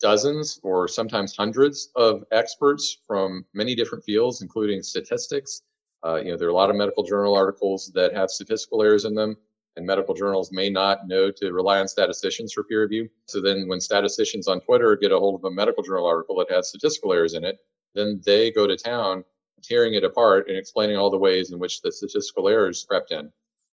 dozens 0.02 0.60
or 0.64 0.88
sometimes 0.88 1.36
hundreds 1.36 1.90
of 1.96 2.24
experts 2.32 2.98
from 3.06 3.46
many 3.54 3.76
different 3.76 4.04
fields, 4.04 4.42
including 4.42 4.82
statistics. 4.82 5.62
Uh, 6.04 6.16
you 6.16 6.32
know, 6.32 6.38
there 6.38 6.48
are 6.48 6.52
a 6.52 6.56
lot 6.56 6.70
of 6.70 6.76
medical 6.76 7.04
journal 7.04 7.36
articles 7.36 7.92
that 7.94 8.14
have 8.14 8.30
statistical 8.30 8.82
errors 8.82 9.06
in 9.06 9.16
them 9.16 9.38
and 9.76 9.86
medical 9.86 10.14
journals 10.14 10.52
may 10.52 10.70
not 10.70 11.08
know 11.08 11.32
to 11.32 11.52
rely 11.52 11.80
on 11.80 11.88
statisticians 11.88 12.54
for 12.54 12.64
peer 12.64 12.82
review. 12.82 13.10
So 13.26 13.42
then 13.42 13.68
when 13.68 13.82
statisticians 13.82 14.48
on 14.48 14.62
Twitter 14.62 14.96
get 14.96 15.12
a 15.12 15.20
hold 15.20 15.36
of 15.36 15.44
a 15.44 15.52
medical 15.52 15.84
journal 15.84 16.06
article 16.06 16.36
that 16.38 16.52
has 16.52 16.70
statistical 16.70 17.14
errors 17.14 17.34
in 17.34 17.44
it, 17.44 17.58
then 17.94 18.22
they 18.26 18.52
go 18.52 18.68
to 18.68 18.78
town 18.78 19.24
tearing 19.64 19.96
it 19.96 20.04
apart 20.04 20.48
and 20.48 20.58
explaining 20.58 20.96
all 20.96 21.10
the 21.10 21.18
ways 21.18 21.52
in 21.52 21.60
which 21.60 21.82
the 21.82 21.92
statistical 21.92 22.48
errors 22.48 22.86
crept 22.88 23.12
in. 23.12 23.32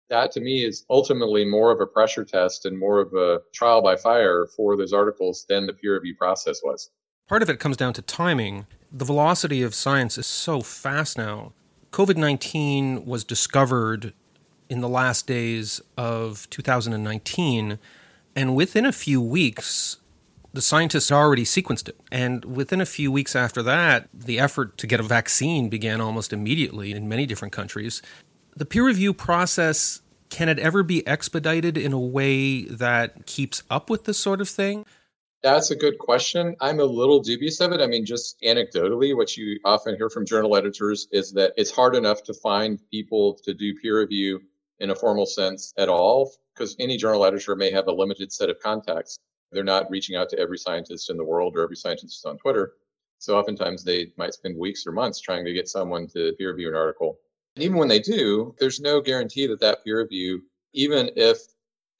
that 0.08 0.30
to 0.32 0.40
me 0.40 0.64
is 0.64 0.84
ultimately 0.90 1.44
more 1.44 1.70
of 1.70 1.80
a 1.80 1.86
pressure 1.86 2.24
test 2.24 2.66
and 2.66 2.78
more 2.78 3.00
of 3.00 3.12
a 3.14 3.40
trial 3.54 3.80
by 3.80 3.96
fire 3.96 4.46
for 4.56 4.76
those 4.76 4.92
articles 4.92 5.46
than 5.48 5.66
the 5.66 5.72
peer 5.72 5.94
review 5.94 6.14
process 6.16 6.60
was. 6.62 6.90
Part 7.28 7.42
of 7.42 7.48
it 7.48 7.60
comes 7.60 7.76
down 7.76 7.94
to 7.94 8.02
timing. 8.02 8.66
The 8.90 9.06
velocity 9.06 9.62
of 9.62 9.74
science 9.74 10.18
is 10.18 10.26
so 10.26 10.60
fast 10.60 11.16
now. 11.16 11.52
COVID 11.92 12.16
19 12.16 13.04
was 13.04 13.22
discovered 13.22 14.14
in 14.70 14.80
the 14.80 14.88
last 14.88 15.26
days 15.26 15.82
of 15.98 16.48
2019, 16.48 17.78
and 18.34 18.56
within 18.56 18.86
a 18.86 18.92
few 18.92 19.20
weeks, 19.20 19.98
the 20.54 20.62
scientists 20.62 21.12
already 21.12 21.44
sequenced 21.44 21.90
it. 21.90 22.00
And 22.10 22.46
within 22.46 22.80
a 22.80 22.86
few 22.86 23.12
weeks 23.12 23.36
after 23.36 23.62
that, 23.64 24.08
the 24.14 24.40
effort 24.40 24.78
to 24.78 24.86
get 24.86 25.00
a 25.00 25.02
vaccine 25.02 25.68
began 25.68 26.00
almost 26.00 26.32
immediately 26.32 26.92
in 26.92 27.10
many 27.10 27.26
different 27.26 27.52
countries. 27.52 28.00
The 28.56 28.64
peer 28.64 28.86
review 28.86 29.12
process 29.12 30.00
can 30.30 30.48
it 30.48 30.58
ever 30.58 30.82
be 30.82 31.06
expedited 31.06 31.76
in 31.76 31.92
a 31.92 32.00
way 32.00 32.62
that 32.62 33.26
keeps 33.26 33.62
up 33.68 33.90
with 33.90 34.04
this 34.04 34.16
sort 34.16 34.40
of 34.40 34.48
thing? 34.48 34.86
That's 35.42 35.72
a 35.72 35.76
good 35.76 35.98
question. 35.98 36.54
I'm 36.60 36.78
a 36.78 36.84
little 36.84 37.20
dubious 37.20 37.60
of 37.60 37.72
it. 37.72 37.80
I 37.80 37.88
mean, 37.88 38.06
just 38.06 38.40
anecdotally, 38.42 39.16
what 39.16 39.36
you 39.36 39.58
often 39.64 39.96
hear 39.96 40.08
from 40.08 40.24
journal 40.24 40.56
editors 40.56 41.08
is 41.10 41.32
that 41.32 41.52
it's 41.56 41.70
hard 41.72 41.96
enough 41.96 42.22
to 42.24 42.34
find 42.34 42.78
people 42.92 43.34
to 43.42 43.52
do 43.52 43.74
peer 43.74 43.98
review 43.98 44.40
in 44.78 44.90
a 44.90 44.94
formal 44.94 45.26
sense 45.26 45.74
at 45.76 45.88
all, 45.88 46.32
because 46.54 46.76
any 46.78 46.96
journal 46.96 47.24
editor 47.24 47.56
may 47.56 47.72
have 47.72 47.88
a 47.88 47.92
limited 47.92 48.32
set 48.32 48.50
of 48.50 48.60
contacts. 48.60 49.18
They're 49.50 49.64
not 49.64 49.90
reaching 49.90 50.14
out 50.14 50.28
to 50.28 50.38
every 50.38 50.58
scientist 50.58 51.10
in 51.10 51.16
the 51.16 51.24
world 51.24 51.56
or 51.56 51.62
every 51.62 51.76
scientist 51.76 52.24
on 52.24 52.38
Twitter. 52.38 52.74
So 53.18 53.36
oftentimes 53.36 53.82
they 53.82 54.12
might 54.16 54.34
spend 54.34 54.56
weeks 54.56 54.86
or 54.86 54.92
months 54.92 55.20
trying 55.20 55.44
to 55.44 55.52
get 55.52 55.68
someone 55.68 56.06
to 56.08 56.34
peer 56.38 56.52
review 56.52 56.68
an 56.68 56.76
article. 56.76 57.18
And 57.56 57.64
even 57.64 57.78
when 57.78 57.88
they 57.88 58.00
do, 58.00 58.54
there's 58.60 58.80
no 58.80 59.00
guarantee 59.00 59.48
that 59.48 59.60
that 59.60 59.82
peer 59.82 60.02
review, 60.02 60.42
even 60.72 61.10
if 61.16 61.38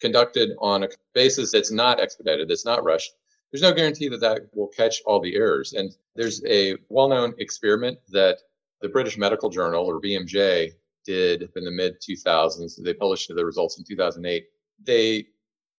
conducted 0.01 0.51
on 0.61 0.85
a 0.85 0.89
basis 1.13 1.51
that's 1.51 1.73
not 1.73 2.01
expedited, 2.01 2.49
that's 2.49 2.65
not 2.65 2.85
rushed, 2.85 3.13
there's 3.53 3.63
no 3.63 3.73
guarantee 3.73 4.09
that 4.09 4.21
that 4.21 4.43
will 4.55 4.69
catch 4.69 5.03
all 5.07 5.21
the 5.21 5.37
errors. 5.37 5.75
And 5.75 5.95
there's 6.17 6.45
a 6.47 6.77
well 6.89 7.09
known 7.09 7.35
experiment 7.39 7.99
that 8.09 8.39
the 8.81 8.89
British 8.89 9.19
Medical 9.19 9.51
Journal 9.51 9.85
or 9.85 10.01
BMJ 10.01 10.73
did 11.05 11.51
in 11.57 11.65
the 11.65 11.71
mid 11.71 12.01
2000s. 12.01 12.83
They 12.83 12.95
published 12.95 13.33
the 13.35 13.45
results 13.45 13.79
in 13.79 13.85
2008. 13.85 14.47
They 14.85 15.27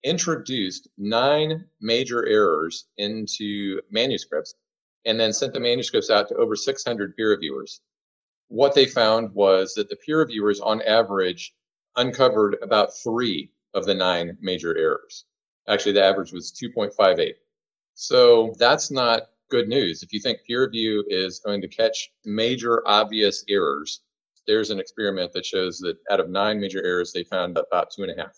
introduced 0.04 0.90
nine 0.98 1.66
major 1.82 2.26
errors 2.28 2.86
into 2.98 3.82
manuscripts 3.90 4.56
and 5.06 5.20
then 5.20 5.34
sent 5.34 5.54
the 5.54 5.60
manuscripts 5.60 6.10
out 6.10 6.30
to 6.30 6.36
over 6.36 6.56
600 6.56 7.16
peer 7.16 7.32
reviewers 7.32 7.82
what 8.54 8.76
they 8.76 8.86
found 8.86 9.34
was 9.34 9.74
that 9.74 9.90
the 9.90 9.96
peer 9.96 10.20
reviewers 10.20 10.60
on 10.60 10.82
average 10.84 11.56
uncovered 11.96 12.58
about 12.62 12.96
three 12.96 13.52
of 13.74 13.86
the 13.86 13.96
nine 13.96 14.38
major 14.42 14.78
errors. 14.78 15.26
Actually, 15.68 15.94
the 15.94 16.04
average 16.04 16.32
was 16.32 16.52
2.58. 16.52 17.34
So 17.96 18.54
that's 18.58 18.92
not 18.92 19.24
good 19.50 19.68
news. 19.68 20.04
If 20.04 20.14
you 20.14 20.20
think 20.20 20.40
peer 20.48 20.66
review 20.66 21.04
is 21.08 21.40
going 21.40 21.62
to 21.62 21.68
catch 21.68 22.12
major 22.26 22.82
obvious 22.88 23.44
errors, 23.48 24.02
there's 24.48 24.72
an 24.72 24.80
experiment 24.80 25.32
that 25.34 25.46
shows 25.46 25.78
that 25.80 25.98
out 26.10 26.20
of 26.20 26.30
nine 26.30 26.60
major 26.60 26.84
errors, 26.84 27.14
they 27.14 27.24
found 27.24 27.58
about 27.58 27.92
two 27.96 28.04
and 28.04 28.12
a 28.12 28.22
half. 28.22 28.36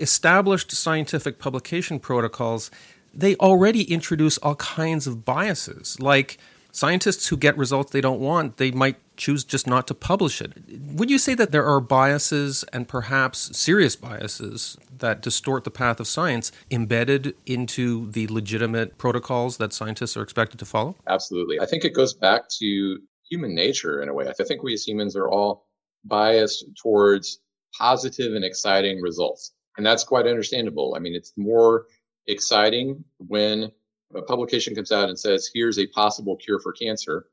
Established 0.00 0.72
scientific 0.72 1.38
publication 1.38 2.00
protocols, 2.00 2.70
they 3.12 3.36
already 3.36 3.84
introduce 3.84 4.38
all 4.38 4.56
kinds 4.56 5.06
of 5.06 5.24
biases, 5.24 6.00
like 6.00 6.38
scientists 6.74 7.28
who 7.28 7.36
get 7.36 7.56
results 7.56 7.92
they 7.92 8.00
don't 8.00 8.20
want, 8.20 8.56
they 8.56 8.72
might 8.72 8.96
choose 9.16 9.44
just 9.44 9.66
not 9.66 9.86
to 9.86 9.94
publish 9.94 10.42
it. 10.42 10.52
Would 10.96 11.08
you 11.08 11.18
say 11.18 11.34
that 11.34 11.52
there 11.52 11.64
are 11.64 11.80
biases 11.80 12.64
and 12.72 12.88
perhaps 12.88 13.56
serious 13.56 13.94
biases 13.94 14.76
that 14.98 15.22
distort 15.22 15.62
the 15.62 15.70
path 15.70 16.00
of 16.00 16.08
science 16.08 16.50
embedded 16.72 17.34
into 17.46 18.10
the 18.10 18.26
legitimate 18.26 18.98
protocols 18.98 19.56
that 19.58 19.72
scientists 19.72 20.16
are 20.16 20.22
expected 20.22 20.58
to 20.58 20.64
follow? 20.64 20.96
Absolutely. 21.06 21.60
I 21.60 21.66
think 21.66 21.84
it 21.84 21.94
goes 21.94 22.12
back 22.12 22.48
to 22.58 22.98
human 23.30 23.54
nature 23.54 24.02
in 24.02 24.08
a 24.08 24.14
way. 24.14 24.26
I 24.28 24.32
think 24.32 24.64
we 24.64 24.74
as 24.74 24.86
humans 24.86 25.14
are 25.14 25.28
all 25.28 25.66
biased 26.04 26.64
towards 26.82 27.38
positive 27.78 28.34
and 28.34 28.44
exciting 28.44 29.00
results. 29.00 29.52
And 29.76 29.86
that's 29.86 30.04
quite 30.04 30.26
understandable. 30.26 30.94
I 30.96 30.98
mean, 30.98 31.14
it's 31.14 31.32
more 31.36 31.86
exciting 32.26 33.04
when 33.18 33.70
a 34.14 34.22
publication 34.22 34.74
comes 34.74 34.92
out 34.92 35.08
and 35.08 35.18
says, 35.18 35.50
here's 35.52 35.78
a 35.78 35.86
possible 35.88 36.36
cure 36.36 36.60
for 36.60 36.72
cancer, 36.72 37.26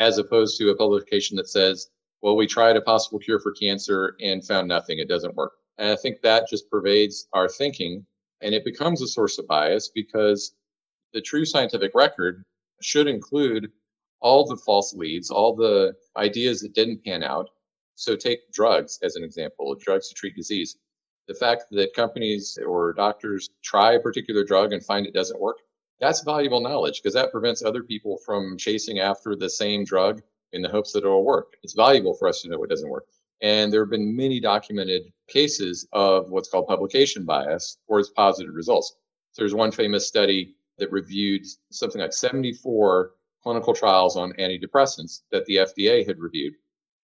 as 0.00 0.18
opposed 0.18 0.58
to 0.58 0.70
a 0.70 0.76
publication 0.76 1.36
that 1.36 1.48
says, 1.48 1.90
well, 2.22 2.36
we 2.36 2.46
tried 2.46 2.76
a 2.76 2.82
possible 2.82 3.18
cure 3.18 3.40
for 3.40 3.52
cancer 3.52 4.16
and 4.20 4.46
found 4.46 4.68
nothing. 4.68 4.98
It 4.98 5.08
doesn't 5.08 5.34
work. 5.34 5.52
And 5.78 5.90
I 5.90 5.96
think 5.96 6.20
that 6.20 6.48
just 6.48 6.70
pervades 6.70 7.26
our 7.32 7.48
thinking 7.48 8.06
and 8.40 8.54
it 8.54 8.64
becomes 8.64 9.02
a 9.02 9.06
source 9.06 9.38
of 9.38 9.46
bias 9.46 9.90
because 9.94 10.54
the 11.12 11.20
true 11.20 11.44
scientific 11.44 11.92
record 11.94 12.44
should 12.80 13.06
include 13.06 13.70
all 14.20 14.46
the 14.46 14.56
false 14.56 14.94
leads, 14.94 15.30
all 15.30 15.54
the 15.54 15.94
ideas 16.16 16.60
that 16.60 16.74
didn't 16.74 17.04
pan 17.04 17.22
out. 17.22 17.50
So 17.94 18.16
take 18.16 18.50
drugs 18.52 18.98
as 19.02 19.16
an 19.16 19.24
example, 19.24 19.74
drugs 19.74 20.08
to 20.08 20.14
treat 20.14 20.36
disease. 20.36 20.76
The 21.28 21.34
fact 21.34 21.64
that 21.70 21.94
companies 21.94 22.58
or 22.66 22.92
doctors 22.92 23.50
try 23.62 23.92
a 23.92 24.00
particular 24.00 24.44
drug 24.44 24.72
and 24.72 24.84
find 24.84 25.06
it 25.06 25.14
doesn't 25.14 25.40
work 25.40 25.58
that's 26.02 26.24
valuable 26.24 26.60
knowledge 26.60 27.00
because 27.00 27.14
that 27.14 27.30
prevents 27.30 27.64
other 27.64 27.84
people 27.84 28.18
from 28.26 28.58
chasing 28.58 28.98
after 28.98 29.36
the 29.36 29.48
same 29.48 29.84
drug 29.84 30.20
in 30.52 30.60
the 30.60 30.68
hopes 30.68 30.92
that 30.92 31.04
it'll 31.04 31.24
work. 31.24 31.54
It's 31.62 31.74
valuable 31.74 32.14
for 32.14 32.26
us 32.26 32.42
to 32.42 32.48
know 32.48 32.58
what 32.58 32.68
doesn't 32.68 32.90
work. 32.90 33.06
And 33.40 33.72
there 33.72 33.82
have 33.82 33.90
been 33.90 34.16
many 34.16 34.40
documented 34.40 35.02
cases 35.28 35.86
of 35.92 36.28
what's 36.28 36.48
called 36.48 36.66
publication 36.66 37.24
bias 37.24 37.78
towards 37.86 38.10
positive 38.10 38.52
results. 38.52 38.96
So 39.30 39.42
there's 39.42 39.54
one 39.54 39.70
famous 39.70 40.06
study 40.06 40.56
that 40.78 40.90
reviewed 40.90 41.46
something 41.70 42.00
like 42.00 42.12
74 42.12 43.12
clinical 43.40 43.72
trials 43.72 44.16
on 44.16 44.32
antidepressants 44.40 45.20
that 45.30 45.46
the 45.46 45.56
FDA 45.56 46.04
had 46.04 46.18
reviewed. 46.18 46.54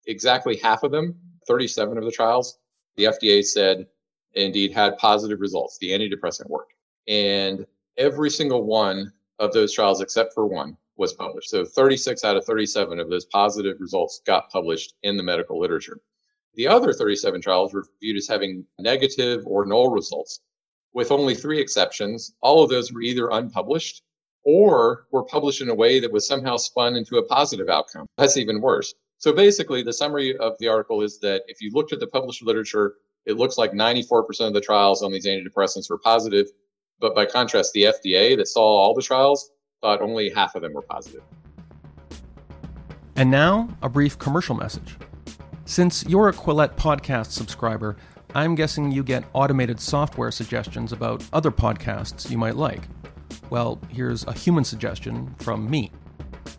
Exactly 0.07 0.57
half 0.57 0.81
of 0.81 0.91
them, 0.91 1.15
37 1.47 1.99
of 1.99 2.03
the 2.03 2.11
trials, 2.11 2.57
the 2.95 3.05
FDA 3.05 3.45
said 3.45 3.85
indeed 4.33 4.73
had 4.73 4.97
positive 4.97 5.39
results. 5.39 5.77
The 5.77 5.91
antidepressant 5.91 6.49
worked. 6.49 6.73
And 7.07 7.65
every 7.97 8.29
single 8.29 8.63
one 8.63 9.11
of 9.39 9.53
those 9.53 9.73
trials, 9.73 10.01
except 10.01 10.33
for 10.33 10.45
one, 10.45 10.77
was 10.97 11.13
published. 11.13 11.49
So 11.49 11.63
36 11.63 12.23
out 12.23 12.37
of 12.37 12.45
37 12.45 12.99
of 12.99 13.09
those 13.09 13.25
positive 13.25 13.79
results 13.79 14.21
got 14.25 14.49
published 14.49 14.95
in 15.03 15.17
the 15.17 15.23
medical 15.23 15.59
literature. 15.59 15.99
The 16.55 16.67
other 16.67 16.91
37 16.91 17.41
trials 17.41 17.73
were 17.73 17.85
viewed 18.01 18.17
as 18.17 18.27
having 18.27 18.65
negative 18.79 19.45
or 19.45 19.65
null 19.65 19.89
results, 19.89 20.41
with 20.93 21.11
only 21.11 21.35
three 21.35 21.59
exceptions. 21.59 22.33
All 22.41 22.63
of 22.63 22.69
those 22.69 22.91
were 22.91 23.01
either 23.01 23.29
unpublished 23.29 24.01
or 24.43 25.05
were 25.11 25.23
published 25.23 25.61
in 25.61 25.69
a 25.69 25.75
way 25.75 25.99
that 25.99 26.11
was 26.11 26.27
somehow 26.27 26.57
spun 26.57 26.95
into 26.95 27.17
a 27.17 27.25
positive 27.27 27.69
outcome. 27.69 28.07
That's 28.17 28.37
even 28.37 28.59
worse. 28.61 28.93
So 29.19 29.33
basically, 29.33 29.83
the 29.83 29.93
summary 29.93 30.37
of 30.37 30.57
the 30.59 30.67
article 30.67 31.01
is 31.01 31.19
that 31.19 31.43
if 31.47 31.61
you 31.61 31.71
looked 31.71 31.93
at 31.93 31.99
the 31.99 32.07
published 32.07 32.43
literature, 32.43 32.95
it 33.25 33.37
looks 33.37 33.57
like 33.57 33.73
94% 33.73 34.47
of 34.47 34.53
the 34.53 34.61
trials 34.61 35.03
on 35.03 35.11
these 35.11 35.25
antidepressants 35.25 35.89
were 35.89 35.97
positive, 35.97 36.47
but 36.99 37.15
by 37.15 37.25
contrast, 37.25 37.73
the 37.73 37.83
FDA 37.83 38.35
that 38.37 38.47
saw 38.47 38.61
all 38.61 38.93
the 38.93 39.01
trials 39.01 39.51
thought 39.81 40.01
only 40.01 40.29
half 40.29 40.55
of 40.55 40.61
them 40.61 40.73
were 40.73 40.81
positive. 40.81 41.21
And 43.15 43.31
now, 43.31 43.69
a 43.81 43.89
brief 43.89 44.17
commercial 44.19 44.55
message. 44.55 44.95
Since 45.65 46.05
you're 46.05 46.29
a 46.29 46.33
Quillette 46.33 46.75
podcast 46.75 47.31
subscriber, 47.31 47.97
I'm 48.35 48.55
guessing 48.55 48.91
you 48.91 49.03
get 49.03 49.23
automated 49.33 49.79
software 49.79 50.31
suggestions 50.31 50.91
about 50.91 51.23
other 51.33 51.51
podcasts 51.51 52.29
you 52.29 52.37
might 52.37 52.55
like. 52.55 52.83
Well, 53.49 53.79
here's 53.89 54.25
a 54.25 54.33
human 54.33 54.63
suggestion 54.63 55.33
from 55.39 55.69
me 55.69 55.91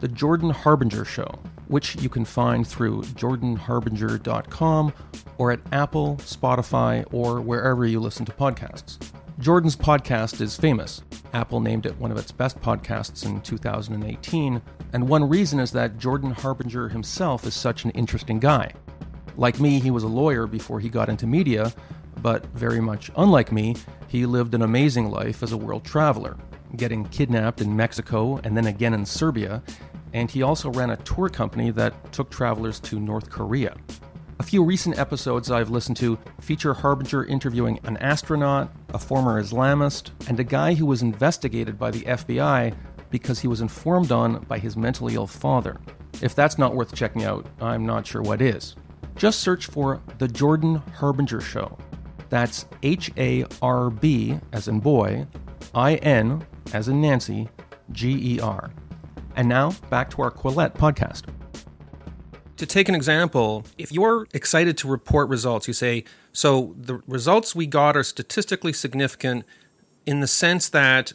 The 0.00 0.09
Jordan 0.09 0.50
Harbinger 0.50 1.04
Show, 1.04 1.30
which 1.68 1.97
you 1.97 2.09
can 2.09 2.25
find 2.25 2.66
through 2.66 3.02
jordanharbinger.com 3.02 4.92
or 5.38 5.52
at 5.52 5.61
Apple, 5.73 6.16
Spotify, 6.16 7.07
or 7.12 7.40
wherever 7.40 7.87
you 7.87 8.00
listen 8.00 8.26
to 8.26 8.33
podcasts. 8.33 8.99
Jordan's 9.38 9.76
podcast 9.76 10.40
is 10.40 10.57
famous. 10.57 11.00
Apple 11.33 11.61
named 11.61 11.87
it 11.87 11.97
one 11.99 12.11
of 12.11 12.18
its 12.18 12.33
best 12.33 12.61
podcasts 12.61 13.25
in 13.25 13.40
2018, 13.42 14.61
and 14.92 15.09
one 15.09 15.28
reason 15.28 15.61
is 15.61 15.71
that 15.71 15.97
Jordan 15.97 16.33
Harbinger 16.33 16.88
himself 16.88 17.47
is 17.47 17.54
such 17.54 17.85
an 17.85 17.92
interesting 17.92 18.40
guy. 18.40 18.73
Like 19.37 19.61
me, 19.61 19.78
he 19.78 19.92
was 19.92 20.02
a 20.02 20.09
lawyer 20.09 20.49
before 20.49 20.80
he 20.80 20.88
got 20.88 21.09
into 21.09 21.28
media, 21.28 21.73
but 22.21 22.47
very 22.47 22.80
much 22.80 23.12
unlike 23.16 23.52
me, 23.52 23.76
he 24.09 24.26
lived 24.26 24.54
an 24.54 24.62
amazing 24.62 25.09
life 25.09 25.45
as 25.45 25.52
a 25.52 25.57
world 25.57 25.85
traveler, 25.85 26.37
getting 26.76 27.04
kidnapped 27.04 27.61
in 27.61 27.76
Mexico 27.76 28.40
and 28.42 28.57
then 28.57 28.66
again 28.66 28.92
in 28.92 29.07
Serbia, 29.07 29.62
and 30.14 30.28
he 30.28 30.42
also 30.42 30.68
ran 30.73 30.90
a 30.90 30.97
tour 30.97 31.28
company 31.28 31.71
that 31.71 32.12
took 32.12 32.28
travelers 32.28 32.80
to 32.80 32.99
North 32.99 33.30
Korea. 33.30 33.76
A 34.40 34.45
few 34.45 34.62
recent 34.62 34.99
episodes 34.99 35.50
I've 35.50 35.71
listened 35.71 35.97
to 35.97 36.16
feature 36.40 36.73
Harbinger 36.73 37.25
interviewing 37.25 37.80
an 37.83 37.97
astronaut, 37.97 38.71
a 38.95 38.99
former 38.99 39.42
Islamist, 39.42 40.11
and 40.28 40.38
a 40.38 40.45
guy 40.45 40.75
who 40.75 40.87
was 40.87 41.02
investigated 41.02 41.76
by 41.76 41.90
the 41.90 42.02
FBI 42.02 42.73
because 43.11 43.40
he 43.40 43.49
was 43.49 43.61
informed 43.61 44.12
on 44.12 44.45
by 44.45 44.59
his 44.61 44.76
mentally 44.76 45.14
ill 45.16 45.26
father. 45.26 45.80
If 46.23 46.37
that's 46.37 46.57
not 46.57 46.76
worth 46.76 46.95
checking 46.95 47.25
out, 47.25 47.47
I'm 47.61 47.85
not 47.85 48.07
sure 48.07 48.23
what 48.23 48.40
is. 48.40 48.76
Just 49.16 49.40
search 49.40 49.66
for 49.66 50.00
The 50.18 50.28
Jordan 50.28 50.76
Harbinger 50.95 51.40
Show. 51.40 51.76
That's 52.28 52.66
H 52.85 53.11
A 53.16 53.45
R 53.61 53.90
B 53.90 54.38
as 54.52 54.68
in 54.68 54.78
boy, 54.78 55.26
I 55.75 55.97
N 55.97 56.47
as 56.73 56.87
in 56.87 57.00
Nancy, 57.00 57.49
G 57.90 58.37
E 58.37 58.40
R. 58.40 58.71
And 59.35 59.49
now 59.49 59.73
back 59.90 60.11
to 60.11 60.23
our 60.23 60.30
Quillette 60.30 60.75
podcast. 60.75 61.25
To 62.59 62.67
take 62.67 62.88
an 62.88 62.97
example, 62.97 63.65
if 63.79 63.93
you're 63.93 64.27
excited 64.35 64.77
to 64.79 64.88
report 64.88 65.29
results, 65.29 65.69
you 65.69 65.75
say, 65.75 66.03
so 66.33 66.75
the 66.77 67.00
results 67.07 67.55
we 67.55 67.69
got 67.69 67.97
are 67.97 68.03
statistically 68.03 68.73
significant 68.73 69.45
in 70.07 70.19
the 70.19 70.27
sense 70.27 70.69
that 70.71 71.12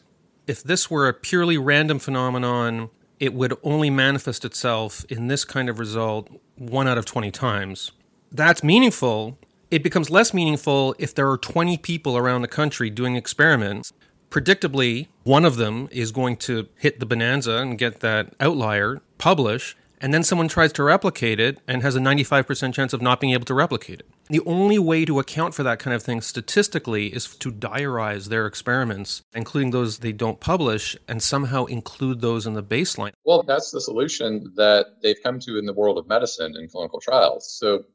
if 0.48 0.64
this 0.64 0.90
were 0.90 1.08
a 1.08 1.14
purely 1.14 1.58
random 1.58 2.00
phenomenon, 2.00 2.90
it 3.20 3.34
would 3.34 3.58
only 3.62 3.90
manifest 3.90 4.46
itself 4.46 5.04
in 5.10 5.28
this 5.28 5.44
kind 5.44 5.68
of 5.68 5.80
result 5.80 6.30
one 6.56 6.88
out 6.88 6.98
of 6.98 7.06
20 7.06 7.30
times. 7.32 7.92
That's 8.32 8.64
meaningful. 8.64 9.38
It 9.70 9.84
becomes 9.84 10.10
less 10.10 10.34
meaningful 10.34 10.96
if 10.98 11.14
there 11.14 11.30
are 11.30 11.38
20 11.38 11.78
people 11.78 12.16
around 12.16 12.42
the 12.42 12.48
country 12.48 12.90
doing 12.90 13.18
experiments. 13.18 13.92
Predictably, 14.30 15.08
one 15.24 15.44
of 15.44 15.58
them 15.58 15.90
is 15.92 16.14
going 16.14 16.38
to 16.38 16.70
hit 16.78 17.02
the 17.02 17.06
bonanza 17.06 17.58
and 17.58 17.78
get 17.78 18.00
that 18.00 18.34
outlier, 18.40 19.02
publish, 19.18 19.76
and 20.04 20.14
then 20.14 20.22
someone 20.22 20.50
tries 20.50 20.74
to 20.74 20.84
replicate 20.84 21.40
it 21.40 21.60
and 21.66 21.82
has 21.82 21.96
a 21.96 22.00
95% 22.00 22.74
chance 22.74 22.92
of 22.92 23.02
not 23.02 23.22
being 23.22 23.32
able 23.32 23.46
to 23.46 23.54
replicate 23.54 24.02
it. 24.02 24.08
The 24.30 24.42
only 24.42 24.78
way 24.78 25.06
to 25.06 25.18
account 25.18 25.56
for 25.56 25.64
that 25.64 25.80
kind 25.80 25.96
of 25.96 26.04
thing 26.04 26.20
statistically 26.20 27.08
is 27.08 27.34
to 27.38 27.54
diarize 27.54 28.28
their 28.28 28.46
experiments, 28.46 29.22
including 29.34 29.72
those 29.72 30.00
they 30.00 30.12
don't 30.12 30.42
publish, 30.42 30.98
and 31.08 31.24
somehow 31.24 31.66
include 31.66 32.20
those 32.20 32.46
in 32.46 32.54
the 32.54 32.62
baseline. 32.62 33.14
Well, 33.24 33.44
that's 33.44 33.72
the 33.72 33.80
solution 33.80 34.52
that 34.58 34.88
they've 35.02 35.24
come 35.24 35.40
to 35.40 35.58
in 35.58 35.66
the 35.66 35.74
world 35.74 35.98
of 35.98 36.06
medicine 36.06 36.54
and 36.58 36.70
clinical 36.70 37.00
trials. 37.00 37.50
So, 37.58 37.86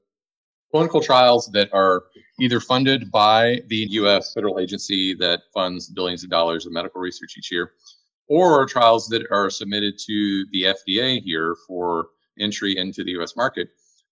clinical 0.71 1.03
trials 1.03 1.51
that 1.53 1.69
are 1.75 2.05
either 2.41 2.61
funded 2.61 3.11
by 3.11 3.61
the 3.69 3.87
US 3.91 4.33
federal 4.33 4.59
agency 4.59 5.15
that 5.17 5.41
funds 5.53 5.89
billions 5.89 6.25
of 6.25 6.31
dollars 6.31 6.65
of 6.65 6.73
medical 6.73 7.03
research 7.03 7.35
each 7.37 7.53
year, 7.53 7.73
or 8.29 8.67
trials 8.67 9.09
that 9.09 9.27
are 9.31 9.51
submitted 9.51 9.99
to 10.07 10.47
the 10.53 10.63
FDA 10.65 11.21
here 11.23 11.57
for 11.67 12.09
entry 12.39 12.77
into 12.77 13.03
the 13.03 13.13
US 13.13 13.37
market, 13.37 13.69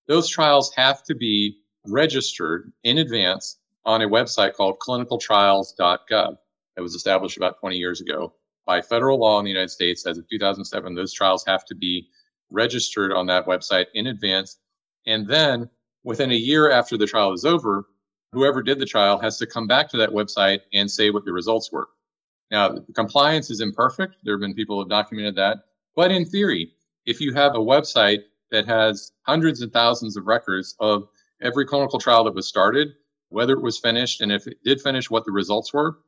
those 0.08 0.28
trials 0.28 0.73
have 0.75 1.02
to 1.04 1.14
be 1.14 1.58
registered 1.87 2.73
in 2.85 2.99
advance 2.99 3.58
on 3.85 4.02
a 4.02 4.08
website 4.08 4.54
called 4.54 4.78
clinicaltrials.gov 4.80 6.37
that 6.76 6.82
was 6.82 6.94
established 6.94 7.37
about 7.37 7.61
20 7.61 7.76
years 7.76 8.00
ago. 8.00 8.35
By 8.66 8.82
federal 8.82 9.18
law 9.18 9.38
in 9.38 9.44
the 9.44 9.50
United 9.50 9.70
States, 9.70 10.06
as 10.06 10.18
of 10.18 10.28
2007, 10.28 10.94
those 10.94 11.12
trials 11.12 11.44
have 11.46 11.64
to 11.66 11.75
be 11.75 12.08
registered 12.50 13.12
on 13.12 13.26
that 13.26 13.46
website 13.46 13.87
in 13.94 14.08
advance. 14.08 14.58
And 15.06 15.26
then 15.28 15.70
within 16.02 16.32
a 16.32 16.37
year 16.37 16.70
after 16.70 16.96
the 16.96 17.06
trial 17.06 17.32
is 17.32 17.44
over, 17.44 17.87
whoever 18.32 18.62
did 18.62 18.78
the 18.78 18.87
trial 18.87 19.18
has 19.18 19.38
to 19.38 19.46
come 19.46 19.66
back 19.66 19.88
to 19.90 19.96
that 19.99 20.11
website 20.11 20.61
and 20.73 20.90
say 20.90 21.11
what 21.11 21.25
the 21.25 21.32
results 21.32 21.70
were. 21.70 21.88
Now, 22.50 22.79
compliance 22.95 23.50
is 23.50 23.61
imperfect. 23.61 24.17
There 24.23 24.35
have 24.35 24.41
been 24.41 24.55
people 24.55 24.76
who 24.76 24.83
have 24.83 24.88
documented 24.88 25.35
that. 25.37 25.59
But 25.95 26.12
in 26.12 26.25
theory, 26.25 26.73
if 27.05 27.21
you 27.21 27.33
have 27.35 27.55
a 27.55 27.59
website 27.59 28.21
that 28.50 28.67
has 28.67 29.12
hundreds 29.23 29.62
and 29.62 29.73
thousands 29.73 30.17
of 30.17 30.26
records 30.26 30.76
of 30.79 31.09
every 31.43 31.67
clinical 31.67 31.99
trial 31.99 32.25
that 32.25 32.35
was 32.35 32.47
started, 32.47 32.88
whether 33.31 33.55
it 33.55 33.62
was 33.62 33.79
finished, 33.79 34.21
and 34.21 34.31
if 34.31 34.47
it 34.47 34.59
did 34.65 34.81
finish, 34.81 35.11
what 35.11 35.25
the 35.25 35.33
results 35.33 35.73
were, 35.73 35.99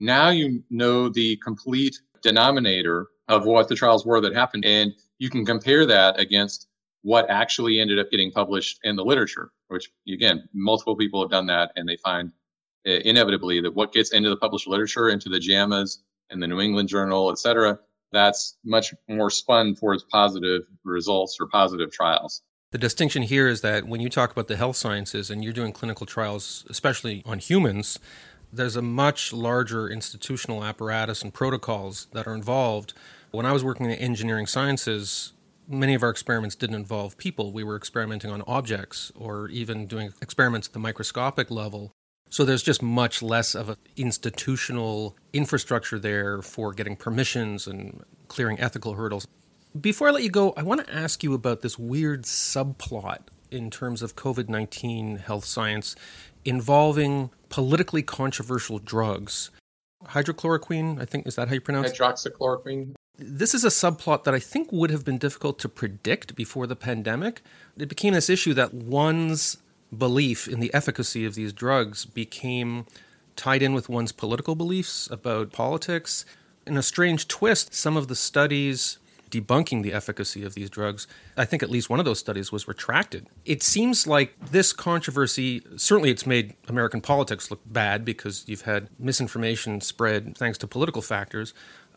now 0.00 0.28
you 0.28 0.62
know 0.68 1.08
the 1.08 1.36
complete 1.38 1.98
denominator 2.22 3.08
of 3.28 3.46
what 3.46 3.68
the 3.68 3.74
trials 3.74 4.04
were 4.04 4.20
that 4.20 4.34
happened. 4.34 4.64
And 4.64 4.92
you 5.18 5.30
can 5.30 5.44
compare 5.46 5.86
that 5.86 6.20
against 6.20 6.68
what 7.02 7.30
actually 7.30 7.80
ended 7.80 7.98
up 7.98 8.10
getting 8.10 8.30
published 8.32 8.80
in 8.82 8.96
the 8.96 9.04
literature, 9.04 9.52
which 9.68 9.90
again, 10.08 10.48
multiple 10.52 10.96
people 10.96 11.22
have 11.22 11.30
done 11.30 11.46
that 11.46 11.72
and 11.76 11.88
they 11.88 11.96
find 11.96 12.32
inevitably 12.86 13.60
that 13.60 13.74
what 13.74 13.92
gets 13.92 14.12
into 14.12 14.30
the 14.30 14.36
published 14.36 14.66
literature, 14.66 15.08
into 15.08 15.28
the 15.28 15.40
JAMAs 15.40 15.98
and 16.30 16.42
the 16.42 16.46
New 16.46 16.60
England 16.60 16.88
Journal, 16.88 17.30
et 17.30 17.38
cetera, 17.38 17.78
that's 18.12 18.56
much 18.64 18.94
more 19.08 19.30
spun 19.30 19.74
towards 19.74 20.04
positive 20.04 20.62
results 20.84 21.36
or 21.40 21.48
positive 21.48 21.90
trials. 21.92 22.42
The 22.72 22.78
distinction 22.78 23.22
here 23.22 23.48
is 23.48 23.60
that 23.60 23.86
when 23.86 24.00
you 24.00 24.08
talk 24.08 24.32
about 24.32 24.48
the 24.48 24.56
health 24.56 24.76
sciences 24.76 25.30
and 25.30 25.42
you're 25.42 25.52
doing 25.52 25.72
clinical 25.72 26.06
trials, 26.06 26.64
especially 26.68 27.22
on 27.24 27.38
humans, 27.38 27.98
there's 28.52 28.76
a 28.76 28.82
much 28.82 29.32
larger 29.32 29.88
institutional 29.88 30.64
apparatus 30.64 31.22
and 31.22 31.34
protocols 31.34 32.06
that 32.12 32.26
are 32.26 32.34
involved. 32.34 32.94
When 33.32 33.46
I 33.46 33.52
was 33.52 33.64
working 33.64 33.86
in 33.86 33.92
engineering 33.92 34.46
sciences, 34.46 35.32
many 35.68 35.94
of 35.94 36.02
our 36.02 36.10
experiments 36.10 36.54
didn't 36.54 36.76
involve 36.76 37.18
people. 37.18 37.52
We 37.52 37.64
were 37.64 37.76
experimenting 37.76 38.30
on 38.30 38.42
objects 38.46 39.10
or 39.16 39.48
even 39.48 39.86
doing 39.86 40.12
experiments 40.22 40.68
at 40.68 40.72
the 40.72 40.78
microscopic 40.78 41.50
level 41.50 41.92
so 42.36 42.44
there's 42.44 42.62
just 42.62 42.82
much 42.82 43.22
less 43.22 43.54
of 43.54 43.70
an 43.70 43.76
institutional 43.96 45.16
infrastructure 45.32 45.98
there 45.98 46.42
for 46.42 46.74
getting 46.74 46.94
permissions 46.94 47.66
and 47.66 48.04
clearing 48.28 48.60
ethical 48.60 48.92
hurdles. 48.92 49.26
Before 49.80 50.08
I 50.08 50.10
let 50.10 50.22
you 50.22 50.28
go, 50.28 50.52
I 50.54 50.62
want 50.62 50.86
to 50.86 50.94
ask 50.94 51.24
you 51.24 51.32
about 51.32 51.62
this 51.62 51.78
weird 51.78 52.24
subplot 52.24 53.20
in 53.50 53.70
terms 53.70 54.02
of 54.02 54.16
COVID 54.16 54.50
19 54.50 55.16
health 55.16 55.46
science 55.46 55.96
involving 56.44 57.30
politically 57.48 58.02
controversial 58.02 58.80
drugs. 58.80 59.50
Hydrochloroquine, 60.04 61.00
I 61.00 61.06
think, 61.06 61.26
is 61.26 61.36
that 61.36 61.48
how 61.48 61.54
you 61.54 61.62
pronounce 61.62 61.90
it? 61.90 61.96
Hydroxychloroquine. 61.96 62.96
This 63.16 63.54
is 63.54 63.64
a 63.64 63.68
subplot 63.68 64.24
that 64.24 64.34
I 64.34 64.40
think 64.40 64.70
would 64.70 64.90
have 64.90 65.06
been 65.06 65.16
difficult 65.16 65.58
to 65.60 65.70
predict 65.70 66.34
before 66.34 66.66
the 66.66 66.76
pandemic. 66.76 67.40
It 67.78 67.88
became 67.88 68.12
this 68.12 68.28
issue 68.28 68.52
that 68.52 68.74
one's 68.74 69.56
belief 69.96 70.48
in 70.48 70.60
the 70.60 70.72
efficacy 70.74 71.24
of 71.24 71.34
these 71.34 71.52
drugs 71.52 72.04
became 72.04 72.86
tied 73.36 73.62
in 73.62 73.74
with 73.74 73.88
one's 73.88 74.12
political 74.12 74.54
beliefs 74.54 75.08
about 75.10 75.52
politics. 75.52 76.24
In 76.66 76.76
a 76.76 76.82
strange 76.82 77.28
twist, 77.28 77.74
some 77.74 77.96
of 77.96 78.08
the 78.08 78.16
studies 78.16 78.98
debunking 79.30 79.82
the 79.82 79.92
efficacy 79.92 80.44
of 80.44 80.54
these 80.54 80.70
drugs, 80.70 81.06
I 81.36 81.44
think 81.44 81.62
at 81.62 81.70
least 81.70 81.90
one 81.90 81.98
of 81.98 82.04
those 82.04 82.18
studies 82.18 82.52
was 82.52 82.68
retracted. 82.68 83.26
It 83.44 83.62
seems 83.62 84.06
like 84.06 84.34
this 84.50 84.72
controversy, 84.72 85.62
certainly 85.76 86.10
it's 86.10 86.26
made 86.26 86.54
American 86.68 87.00
politics 87.00 87.50
look 87.50 87.60
bad 87.66 88.04
because 88.04 88.44
you've 88.46 88.62
had 88.62 88.88
misinformation 88.98 89.80
spread 89.80 90.36
thanks 90.38 90.58
to 90.58 90.66
political 90.66 91.02
factors, 91.02 91.54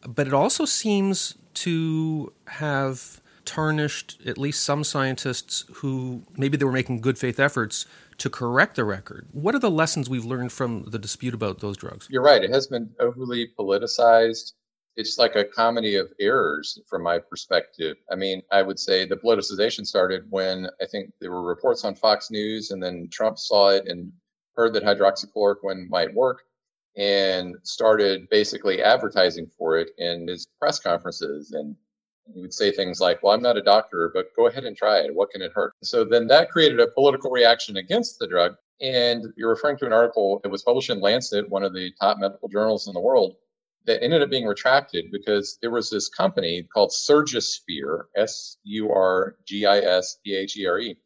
but 0.07 0.27
it 0.27 0.33
also 0.33 0.65
seems 0.65 1.35
to 1.55 2.33
have 2.47 3.18
tarnished 3.49 4.19
at 4.27 4.37
least 4.37 4.61
some 4.61 4.83
scientists 4.83 5.65
who 5.77 6.21
maybe 6.37 6.55
they 6.55 6.65
were 6.65 6.71
making 6.71 7.01
good 7.01 7.17
faith 7.17 7.39
efforts 7.39 7.87
to 8.19 8.29
correct 8.29 8.75
the 8.75 8.83
record. 8.83 9.27
What 9.31 9.55
are 9.55 9.59
the 9.59 9.71
lessons 9.71 10.07
we've 10.07 10.23
learned 10.23 10.51
from 10.51 10.83
the 10.83 10.99
dispute 10.99 11.33
about 11.33 11.59
those 11.59 11.75
drugs? 11.75 12.07
You're 12.11 12.21
right. 12.21 12.43
It 12.43 12.51
has 12.51 12.67
been 12.67 12.91
overly 12.99 13.49
politicized. 13.57 14.53
It's 14.97 15.17
like 15.17 15.35
a 15.35 15.43
comedy 15.43 15.95
of 15.95 16.13
errors 16.19 16.77
from 16.87 17.01
my 17.01 17.17
perspective. 17.17 17.97
I 18.11 18.15
mean, 18.15 18.43
I 18.51 18.61
would 18.61 18.77
say 18.77 19.05
the 19.05 19.17
politicization 19.17 19.83
started 19.83 20.25
when 20.29 20.67
I 20.79 20.85
think 20.85 21.11
there 21.19 21.31
were 21.31 21.41
reports 21.41 21.83
on 21.83 21.95
Fox 21.95 22.29
News, 22.29 22.69
and 22.69 22.83
then 22.83 23.07
Trump 23.11 23.39
saw 23.39 23.69
it 23.69 23.87
and 23.87 24.11
heard 24.55 24.73
that 24.73 24.83
hydroxychloroquine 24.83 25.89
might 25.89 26.13
work 26.13 26.43
and 26.97 27.55
started 27.63 28.29
basically 28.29 28.83
advertising 28.83 29.47
for 29.57 29.79
it 29.79 29.89
in 29.97 30.27
his 30.27 30.45
press 30.59 30.79
conferences 30.79 31.53
and 31.53 31.75
would 32.35 32.53
say 32.53 32.71
things 32.71 32.99
like, 32.99 33.21
Well, 33.23 33.33
I'm 33.33 33.41
not 33.41 33.57
a 33.57 33.61
doctor, 33.61 34.11
but 34.13 34.35
go 34.35 34.47
ahead 34.47 34.65
and 34.65 34.75
try 34.75 34.99
it. 34.99 35.13
What 35.13 35.31
can 35.31 35.41
it 35.41 35.51
hurt? 35.53 35.73
So 35.83 36.03
then 36.03 36.27
that 36.27 36.51
created 36.51 36.79
a 36.79 36.87
political 36.87 37.31
reaction 37.31 37.77
against 37.77 38.19
the 38.19 38.27
drug. 38.27 38.55
And 38.81 39.25
you're 39.35 39.49
referring 39.49 39.77
to 39.79 39.85
an 39.85 39.93
article 39.93 40.39
that 40.43 40.49
was 40.49 40.63
published 40.63 40.89
in 40.89 41.01
Lancet, 41.01 41.49
one 41.49 41.63
of 41.63 41.73
the 41.73 41.91
top 41.99 42.17
medical 42.17 42.47
journals 42.47 42.87
in 42.87 42.93
the 42.93 42.99
world, 42.99 43.35
that 43.85 44.03
ended 44.03 44.21
up 44.21 44.29
being 44.29 44.45
retracted 44.45 45.11
because 45.11 45.57
there 45.61 45.71
was 45.71 45.89
this 45.89 46.09
company 46.09 46.63
called 46.73 46.91
Surgisphere, 46.91 48.03
S 48.15 48.57
U 48.63 48.91
R 48.91 49.35
G 49.45 49.65
I 49.65 49.79
S 49.79 50.17
P 50.23 50.35
H 50.35 50.57
E 50.57 50.65
R 50.65 50.79
E, 50.79 50.97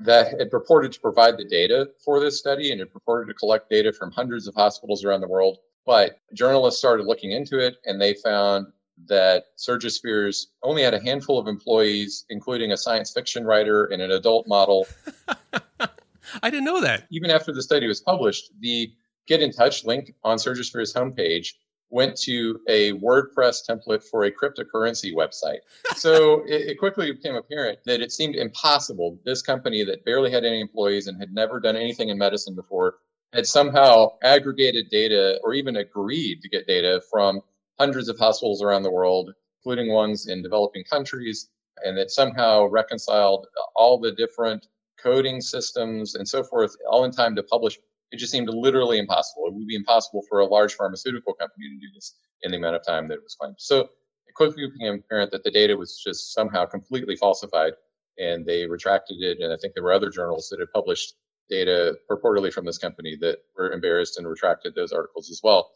that 0.00 0.38
had 0.38 0.50
purported 0.50 0.92
to 0.92 1.00
provide 1.00 1.36
the 1.36 1.44
data 1.44 1.90
for 2.04 2.20
this 2.20 2.38
study 2.38 2.70
and 2.70 2.80
had 2.80 2.92
purported 2.92 3.28
to 3.28 3.34
collect 3.34 3.68
data 3.68 3.92
from 3.92 4.10
hundreds 4.10 4.46
of 4.46 4.54
hospitals 4.54 5.04
around 5.04 5.20
the 5.20 5.28
world. 5.28 5.58
But 5.84 6.18
journalists 6.32 6.78
started 6.78 7.06
looking 7.06 7.32
into 7.32 7.58
it 7.58 7.76
and 7.84 8.00
they 8.00 8.14
found 8.14 8.68
that 9.08 9.44
Surgispheres 9.58 10.46
only 10.62 10.82
had 10.82 10.94
a 10.94 11.02
handful 11.02 11.38
of 11.38 11.46
employees, 11.46 12.24
including 12.30 12.72
a 12.72 12.76
science 12.76 13.12
fiction 13.12 13.44
writer 13.44 13.86
and 13.86 14.02
an 14.02 14.10
adult 14.10 14.46
model. 14.46 14.86
I 16.42 16.50
didn't 16.50 16.64
know 16.64 16.80
that. 16.80 17.06
Even 17.10 17.30
after 17.30 17.52
the 17.52 17.62
study 17.62 17.86
was 17.86 18.00
published, 18.00 18.50
the 18.60 18.92
Get 19.26 19.40
in 19.40 19.52
Touch 19.52 19.84
link 19.84 20.14
on 20.24 20.36
Surgisphere's 20.36 20.92
homepage 20.92 21.54
went 21.90 22.16
to 22.16 22.58
a 22.68 22.92
WordPress 22.94 23.58
template 23.68 24.02
for 24.02 24.24
a 24.24 24.32
cryptocurrency 24.32 25.14
website. 25.14 25.58
So 25.94 26.42
it, 26.46 26.70
it, 26.70 26.78
quickly 26.78 27.12
became 27.12 27.36
apparent 27.36 27.80
that 27.84 28.00
it 28.00 28.10
seemed 28.10 28.34
impossible. 28.34 29.18
This 29.24 29.42
company 29.42 29.84
that 29.84 30.04
barely 30.04 30.30
had 30.30 30.44
any 30.44 30.60
employees 30.60 31.06
and 31.06 31.20
had 31.20 31.32
never 31.32 31.60
done 31.60 31.76
anything 31.76 32.08
in 32.08 32.18
medicine 32.18 32.54
before 32.54 32.96
had 33.32 33.46
somehow 33.46 34.12
aggregated 34.22 34.88
data 34.90 35.38
or 35.44 35.54
even 35.54 35.76
agreed 35.76 36.42
to 36.42 36.48
get 36.48 36.66
data 36.66 37.02
from 37.10 37.40
hundreds 37.82 38.08
of 38.08 38.16
hospitals 38.16 38.62
around 38.62 38.84
the 38.84 38.96
world, 38.98 39.32
including 39.58 39.92
ones 39.92 40.28
in 40.28 40.40
developing 40.40 40.84
countries, 40.84 41.48
and 41.84 41.98
that 41.98 42.12
somehow 42.12 42.64
reconciled 42.66 43.44
all 43.74 43.98
the 43.98 44.12
different 44.12 44.68
coding 45.02 45.40
systems, 45.40 46.14
and 46.14 46.28
so 46.28 46.44
forth, 46.44 46.76
all 46.88 47.04
in 47.04 47.10
time 47.10 47.34
to 47.34 47.42
publish. 47.42 47.76
It 48.12 48.18
just 48.18 48.30
seemed 48.30 48.48
literally 48.48 48.98
impossible. 48.98 49.46
It 49.46 49.54
would 49.54 49.66
be 49.66 49.74
impossible 49.74 50.22
for 50.28 50.38
a 50.38 50.46
large 50.46 50.74
pharmaceutical 50.74 51.34
company 51.34 51.70
to 51.70 51.86
do 51.86 51.92
this 51.92 52.14
in 52.42 52.52
the 52.52 52.58
amount 52.58 52.76
of 52.76 52.86
time 52.86 53.08
that 53.08 53.14
it 53.14 53.24
was 53.24 53.34
claimed. 53.34 53.56
So 53.58 53.80
it 54.28 54.34
quickly 54.36 54.64
became 54.70 54.94
apparent 54.94 55.32
that 55.32 55.42
the 55.42 55.50
data 55.50 55.76
was 55.76 56.00
just 56.06 56.32
somehow 56.32 56.66
completely 56.66 57.16
falsified, 57.16 57.72
and 58.16 58.46
they 58.46 58.64
retracted 58.66 59.16
it. 59.22 59.40
And 59.40 59.52
I 59.52 59.56
think 59.56 59.74
there 59.74 59.82
were 59.82 59.92
other 59.92 60.10
journals 60.10 60.48
that 60.50 60.60
had 60.60 60.70
published 60.72 61.14
data 61.50 61.96
purportedly 62.08 62.52
from 62.52 62.64
this 62.64 62.78
company 62.78 63.16
that 63.22 63.38
were 63.58 63.72
embarrassed 63.72 64.18
and 64.18 64.28
retracted 64.28 64.76
those 64.76 64.92
articles 64.92 65.30
as 65.32 65.40
well. 65.42 65.72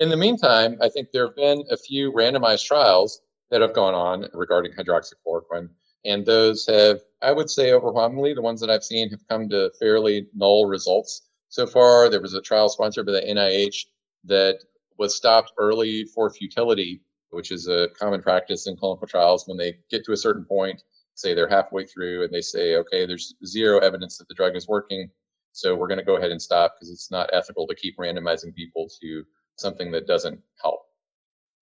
In 0.00 0.08
the 0.08 0.16
meantime, 0.16 0.76
I 0.82 0.88
think 0.88 1.12
there 1.12 1.26
have 1.26 1.36
been 1.36 1.64
a 1.70 1.76
few 1.76 2.10
randomized 2.12 2.66
trials 2.66 3.20
that 3.50 3.60
have 3.60 3.74
gone 3.74 3.94
on 3.94 4.26
regarding 4.32 4.72
hydroxychloroquine. 4.72 5.68
And 6.04 6.26
those 6.26 6.66
have, 6.66 7.00
I 7.22 7.30
would 7.32 7.48
say, 7.48 7.72
overwhelmingly, 7.72 8.34
the 8.34 8.42
ones 8.42 8.60
that 8.60 8.70
I've 8.70 8.82
seen 8.84 9.08
have 9.10 9.26
come 9.28 9.48
to 9.50 9.70
fairly 9.78 10.26
null 10.34 10.66
results. 10.66 11.28
So 11.48 11.66
far, 11.66 12.10
there 12.10 12.20
was 12.20 12.34
a 12.34 12.42
trial 12.42 12.68
sponsored 12.68 13.06
by 13.06 13.12
the 13.12 13.20
NIH 13.20 13.86
that 14.24 14.58
was 14.98 15.14
stopped 15.14 15.52
early 15.58 16.04
for 16.06 16.28
futility, 16.28 17.00
which 17.30 17.52
is 17.52 17.68
a 17.68 17.88
common 17.96 18.20
practice 18.20 18.66
in 18.66 18.76
clinical 18.76 19.06
trials 19.06 19.46
when 19.46 19.56
they 19.56 19.78
get 19.90 20.04
to 20.06 20.12
a 20.12 20.16
certain 20.16 20.44
point, 20.44 20.82
say 21.14 21.34
they're 21.34 21.48
halfway 21.48 21.86
through 21.86 22.24
and 22.24 22.32
they 22.32 22.40
say, 22.40 22.74
okay, 22.76 23.06
there's 23.06 23.34
zero 23.46 23.78
evidence 23.78 24.18
that 24.18 24.26
the 24.26 24.34
drug 24.34 24.56
is 24.56 24.66
working. 24.66 25.08
So 25.52 25.76
we're 25.76 25.88
going 25.88 25.98
to 25.98 26.04
go 26.04 26.16
ahead 26.16 26.32
and 26.32 26.42
stop 26.42 26.74
because 26.74 26.90
it's 26.90 27.12
not 27.12 27.30
ethical 27.32 27.68
to 27.68 27.74
keep 27.76 27.96
randomizing 27.96 28.52
people 28.54 28.88
to 29.00 29.24
something 29.56 29.90
that 29.92 30.06
doesn't 30.06 30.40
help. 30.62 30.80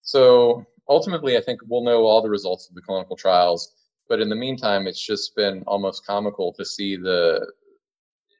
So 0.02 0.64
ultimately, 0.88 1.36
I 1.36 1.40
think 1.40 1.60
we'll 1.68 1.84
know 1.84 2.04
all 2.04 2.22
the 2.22 2.30
results 2.30 2.68
of 2.68 2.74
the 2.74 2.82
clinical 2.82 3.16
trials. 3.16 3.74
But 4.08 4.20
in 4.20 4.28
the 4.28 4.36
meantime, 4.36 4.86
it's 4.86 5.04
just 5.04 5.34
been 5.36 5.62
almost 5.66 6.06
comical 6.06 6.52
to 6.54 6.64
see 6.64 6.96
the 6.96 7.46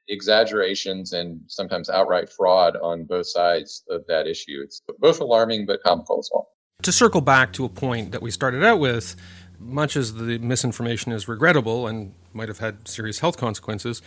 exaggerations 0.09 1.13
and 1.13 1.41
sometimes 1.47 1.89
outright 1.89 2.29
fraud 2.29 2.75
on 2.75 3.05
both 3.05 3.27
sides 3.27 3.83
of 3.89 4.05
that 4.07 4.27
issue. 4.27 4.61
It's 4.63 4.81
both 4.99 5.21
alarming 5.21 5.65
but 5.65 5.81
comical 5.81 6.19
as 6.19 6.29
well. 6.33 6.49
To 6.81 6.91
circle 6.91 7.21
back 7.21 7.53
to 7.53 7.65
a 7.65 7.69
point 7.69 8.11
that 8.11 8.21
we 8.21 8.29
started 8.29 8.63
out 8.63 8.79
with, 8.79 9.15
much 9.59 9.95
as 9.95 10.15
the 10.15 10.37
misinformation 10.39 11.13
is 11.13 11.27
regrettable 11.27 11.87
and 11.87 12.13
might 12.33 12.49
have 12.49 12.59
had 12.59 12.87
serious 12.87 13.19
health 13.19 13.37
consequences, 13.37 14.01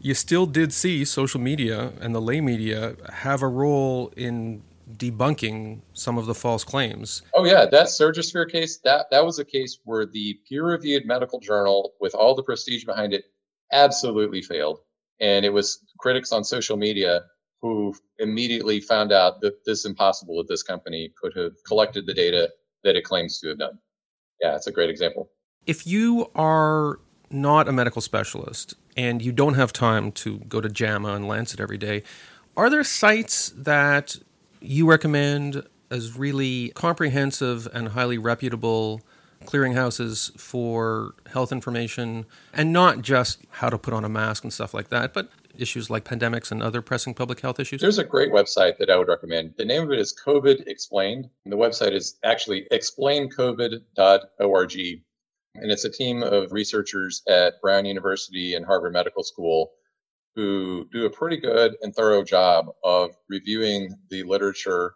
you 0.00 0.14
still 0.14 0.46
did 0.46 0.72
see 0.72 1.04
social 1.04 1.40
media 1.40 1.92
and 2.00 2.14
the 2.14 2.20
lay 2.20 2.40
media 2.40 2.94
have 3.12 3.42
a 3.42 3.48
role 3.48 4.12
in 4.16 4.62
debunking 4.96 5.82
some 5.92 6.18
of 6.18 6.26
the 6.26 6.34
false 6.34 6.64
claims. 6.64 7.22
Oh 7.34 7.44
yeah, 7.44 7.66
that 7.66 7.86
Surgisphere 7.86 8.50
case, 8.50 8.78
that 8.84 9.06
that 9.10 9.24
was 9.24 9.38
a 9.38 9.44
case 9.44 9.78
where 9.84 10.06
the 10.06 10.38
peer-reviewed 10.48 11.04
medical 11.06 11.40
journal 11.40 11.94
with 12.00 12.14
all 12.14 12.34
the 12.34 12.42
prestige 12.42 12.84
behind 12.84 13.12
it 13.12 13.24
absolutely 13.72 14.42
failed. 14.42 14.80
And 15.20 15.44
it 15.44 15.52
was 15.52 15.84
critics 15.98 16.32
on 16.32 16.44
social 16.44 16.76
media 16.76 17.22
who 17.60 17.94
immediately 18.18 18.80
found 18.80 19.12
out 19.12 19.40
that 19.40 19.64
this 19.64 19.84
impossible 19.84 20.36
that 20.38 20.48
this 20.48 20.62
company 20.62 21.12
could 21.20 21.32
have 21.36 21.52
collected 21.66 22.06
the 22.06 22.14
data 22.14 22.48
that 22.84 22.96
it 22.96 23.04
claims 23.04 23.40
to 23.40 23.48
have 23.48 23.58
done. 23.58 23.78
Yeah, 24.40 24.54
it's 24.54 24.68
a 24.68 24.72
great 24.72 24.90
example. 24.90 25.30
If 25.66 25.86
you 25.86 26.30
are 26.34 27.00
not 27.30 27.68
a 27.68 27.72
medical 27.72 28.00
specialist 28.00 28.74
and 28.96 29.20
you 29.20 29.32
don't 29.32 29.54
have 29.54 29.72
time 29.72 30.12
to 30.12 30.38
go 30.38 30.60
to 30.60 30.68
JAMA 30.68 31.12
and 31.14 31.26
Lancet 31.26 31.60
every 31.60 31.78
day, 31.78 32.04
are 32.56 32.70
there 32.70 32.84
sites 32.84 33.52
that 33.56 34.16
you 34.60 34.88
recommend 34.88 35.64
as 35.90 36.16
really 36.16 36.70
comprehensive 36.70 37.68
and 37.72 37.88
highly 37.88 38.18
reputable 38.18 39.00
clearinghouses 39.44 40.38
for 40.38 41.14
health 41.32 41.52
information 41.52 42.26
and 42.52 42.72
not 42.72 43.02
just 43.02 43.40
how 43.50 43.70
to 43.70 43.78
put 43.78 43.94
on 43.94 44.04
a 44.04 44.08
mask 44.08 44.44
and 44.44 44.52
stuff 44.52 44.74
like 44.74 44.88
that, 44.88 45.14
but 45.14 45.30
issues 45.56 45.90
like 45.90 46.04
pandemics 46.04 46.50
and 46.50 46.62
other 46.62 46.82
pressing 46.82 47.14
public 47.14 47.40
health 47.40 47.60
issues? 47.60 47.80
There's 47.80 47.98
a 47.98 48.04
great 48.04 48.32
website 48.32 48.78
that 48.78 48.90
I 48.90 48.96
would 48.96 49.08
recommend. 49.08 49.54
The 49.56 49.64
name 49.64 49.82
of 49.82 49.92
it 49.92 49.98
is 49.98 50.14
COVID 50.24 50.66
Explained. 50.66 51.28
And 51.44 51.52
the 51.52 51.56
website 51.56 51.92
is 51.92 52.16
actually 52.24 52.66
explaincovid.org. 52.72 54.74
And 55.54 55.72
it's 55.72 55.84
a 55.84 55.90
team 55.90 56.22
of 56.22 56.52
researchers 56.52 57.22
at 57.28 57.60
Brown 57.60 57.86
University 57.86 58.54
and 58.54 58.64
Harvard 58.64 58.92
Medical 58.92 59.24
School 59.24 59.72
who 60.34 60.86
do 60.92 61.06
a 61.06 61.10
pretty 61.10 61.36
good 61.36 61.76
and 61.82 61.94
thorough 61.94 62.22
job 62.22 62.66
of 62.84 63.10
reviewing 63.28 63.94
the 64.10 64.22
literature 64.22 64.94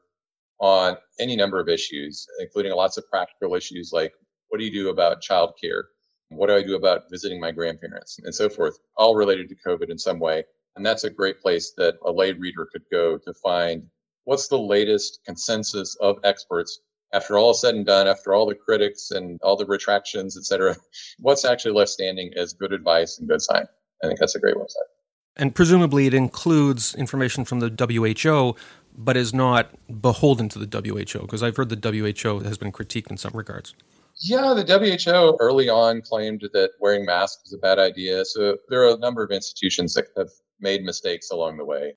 on 0.60 0.96
any 1.18 1.34
number 1.34 1.58
of 1.58 1.68
issues, 1.68 2.26
including 2.38 2.72
lots 2.72 2.96
of 2.96 3.08
practical 3.08 3.54
issues 3.54 3.90
like 3.92 4.12
what 4.48 4.58
do 4.58 4.64
you 4.64 4.72
do 4.72 4.90
about 4.90 5.22
childcare? 5.22 5.84
What 6.28 6.48
do 6.48 6.54
I 6.54 6.62
do 6.62 6.76
about 6.76 7.10
visiting 7.10 7.40
my 7.40 7.50
grandparents 7.50 8.18
and 8.22 8.34
so 8.34 8.48
forth, 8.48 8.78
all 8.96 9.14
related 9.14 9.48
to 9.48 9.56
COVID 9.66 9.90
in 9.90 9.98
some 9.98 10.18
way. 10.18 10.44
And 10.76 10.84
that's 10.84 11.04
a 11.04 11.10
great 11.10 11.40
place 11.40 11.72
that 11.76 11.96
a 12.04 12.12
lay 12.12 12.32
reader 12.32 12.68
could 12.70 12.84
go 12.90 13.18
to 13.18 13.34
find 13.34 13.82
what's 14.24 14.48
the 14.48 14.58
latest 14.58 15.20
consensus 15.26 15.96
of 16.00 16.18
experts 16.24 16.80
after 17.12 17.36
all 17.36 17.50
is 17.50 17.60
said 17.60 17.74
and 17.74 17.84
done, 17.84 18.06
after 18.06 18.32
all 18.32 18.46
the 18.46 18.54
critics 18.54 19.10
and 19.10 19.38
all 19.42 19.56
the 19.56 19.66
retractions, 19.66 20.36
et 20.36 20.44
cetera, 20.44 20.76
what's 21.18 21.44
actually 21.44 21.74
left 21.74 21.90
standing 21.90 22.32
as 22.36 22.54
good 22.54 22.72
advice 22.72 23.18
and 23.18 23.28
good 23.28 23.42
science. 23.42 23.68
I 24.02 24.06
think 24.06 24.18
that's 24.18 24.34
a 24.34 24.40
great 24.40 24.56
website. 24.56 24.91
And 25.36 25.54
presumably 25.54 26.06
it 26.06 26.14
includes 26.14 26.94
information 26.94 27.44
from 27.44 27.60
the 27.60 27.70
WHO, 27.70 28.56
but 28.96 29.16
is 29.16 29.32
not 29.32 29.70
beholden 30.00 30.48
to 30.50 30.58
the 30.58 30.66
WHO, 30.66 31.20
because 31.20 31.42
I've 31.42 31.56
heard 31.56 31.70
the 31.70 31.76
WHO 31.76 32.40
has 32.40 32.58
been 32.58 32.72
critiqued 32.72 33.10
in 33.10 33.16
some 33.16 33.32
regards. 33.34 33.74
Yeah, 34.20 34.54
the 34.54 34.64
WHO 34.64 35.36
early 35.40 35.68
on 35.68 36.02
claimed 36.02 36.42
that 36.52 36.70
wearing 36.80 37.06
masks 37.06 37.46
is 37.46 37.54
a 37.54 37.58
bad 37.58 37.78
idea. 37.78 38.24
So 38.24 38.58
there 38.68 38.82
are 38.82 38.94
a 38.94 38.98
number 38.98 39.22
of 39.22 39.30
institutions 39.30 39.94
that 39.94 40.06
have 40.16 40.28
made 40.60 40.82
mistakes 40.82 41.30
along 41.30 41.56
the 41.56 41.64
way. 41.64 41.94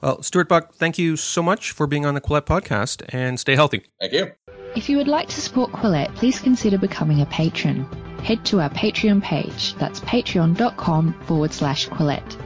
Well, 0.00 0.22
Stuart 0.22 0.48
Buck, 0.48 0.74
thank 0.74 0.98
you 0.98 1.16
so 1.16 1.42
much 1.42 1.72
for 1.72 1.86
being 1.86 2.06
on 2.06 2.14
the 2.14 2.20
Quillette 2.20 2.46
podcast 2.46 3.04
and 3.08 3.40
stay 3.40 3.54
healthy. 3.54 3.84
Thank 4.00 4.12
you. 4.12 4.30
If 4.76 4.88
you 4.90 4.98
would 4.98 5.08
like 5.08 5.28
to 5.28 5.40
support 5.40 5.72
Quillette, 5.72 6.14
please 6.14 6.38
consider 6.38 6.78
becoming 6.78 7.22
a 7.22 7.26
patron. 7.26 7.84
Head 8.22 8.44
to 8.46 8.60
our 8.60 8.70
Patreon 8.70 9.22
page. 9.22 9.74
That's 9.74 10.00
patreon.com 10.00 11.14
forward 11.26 11.52
slash 11.52 11.88
Quillette. 11.88 12.45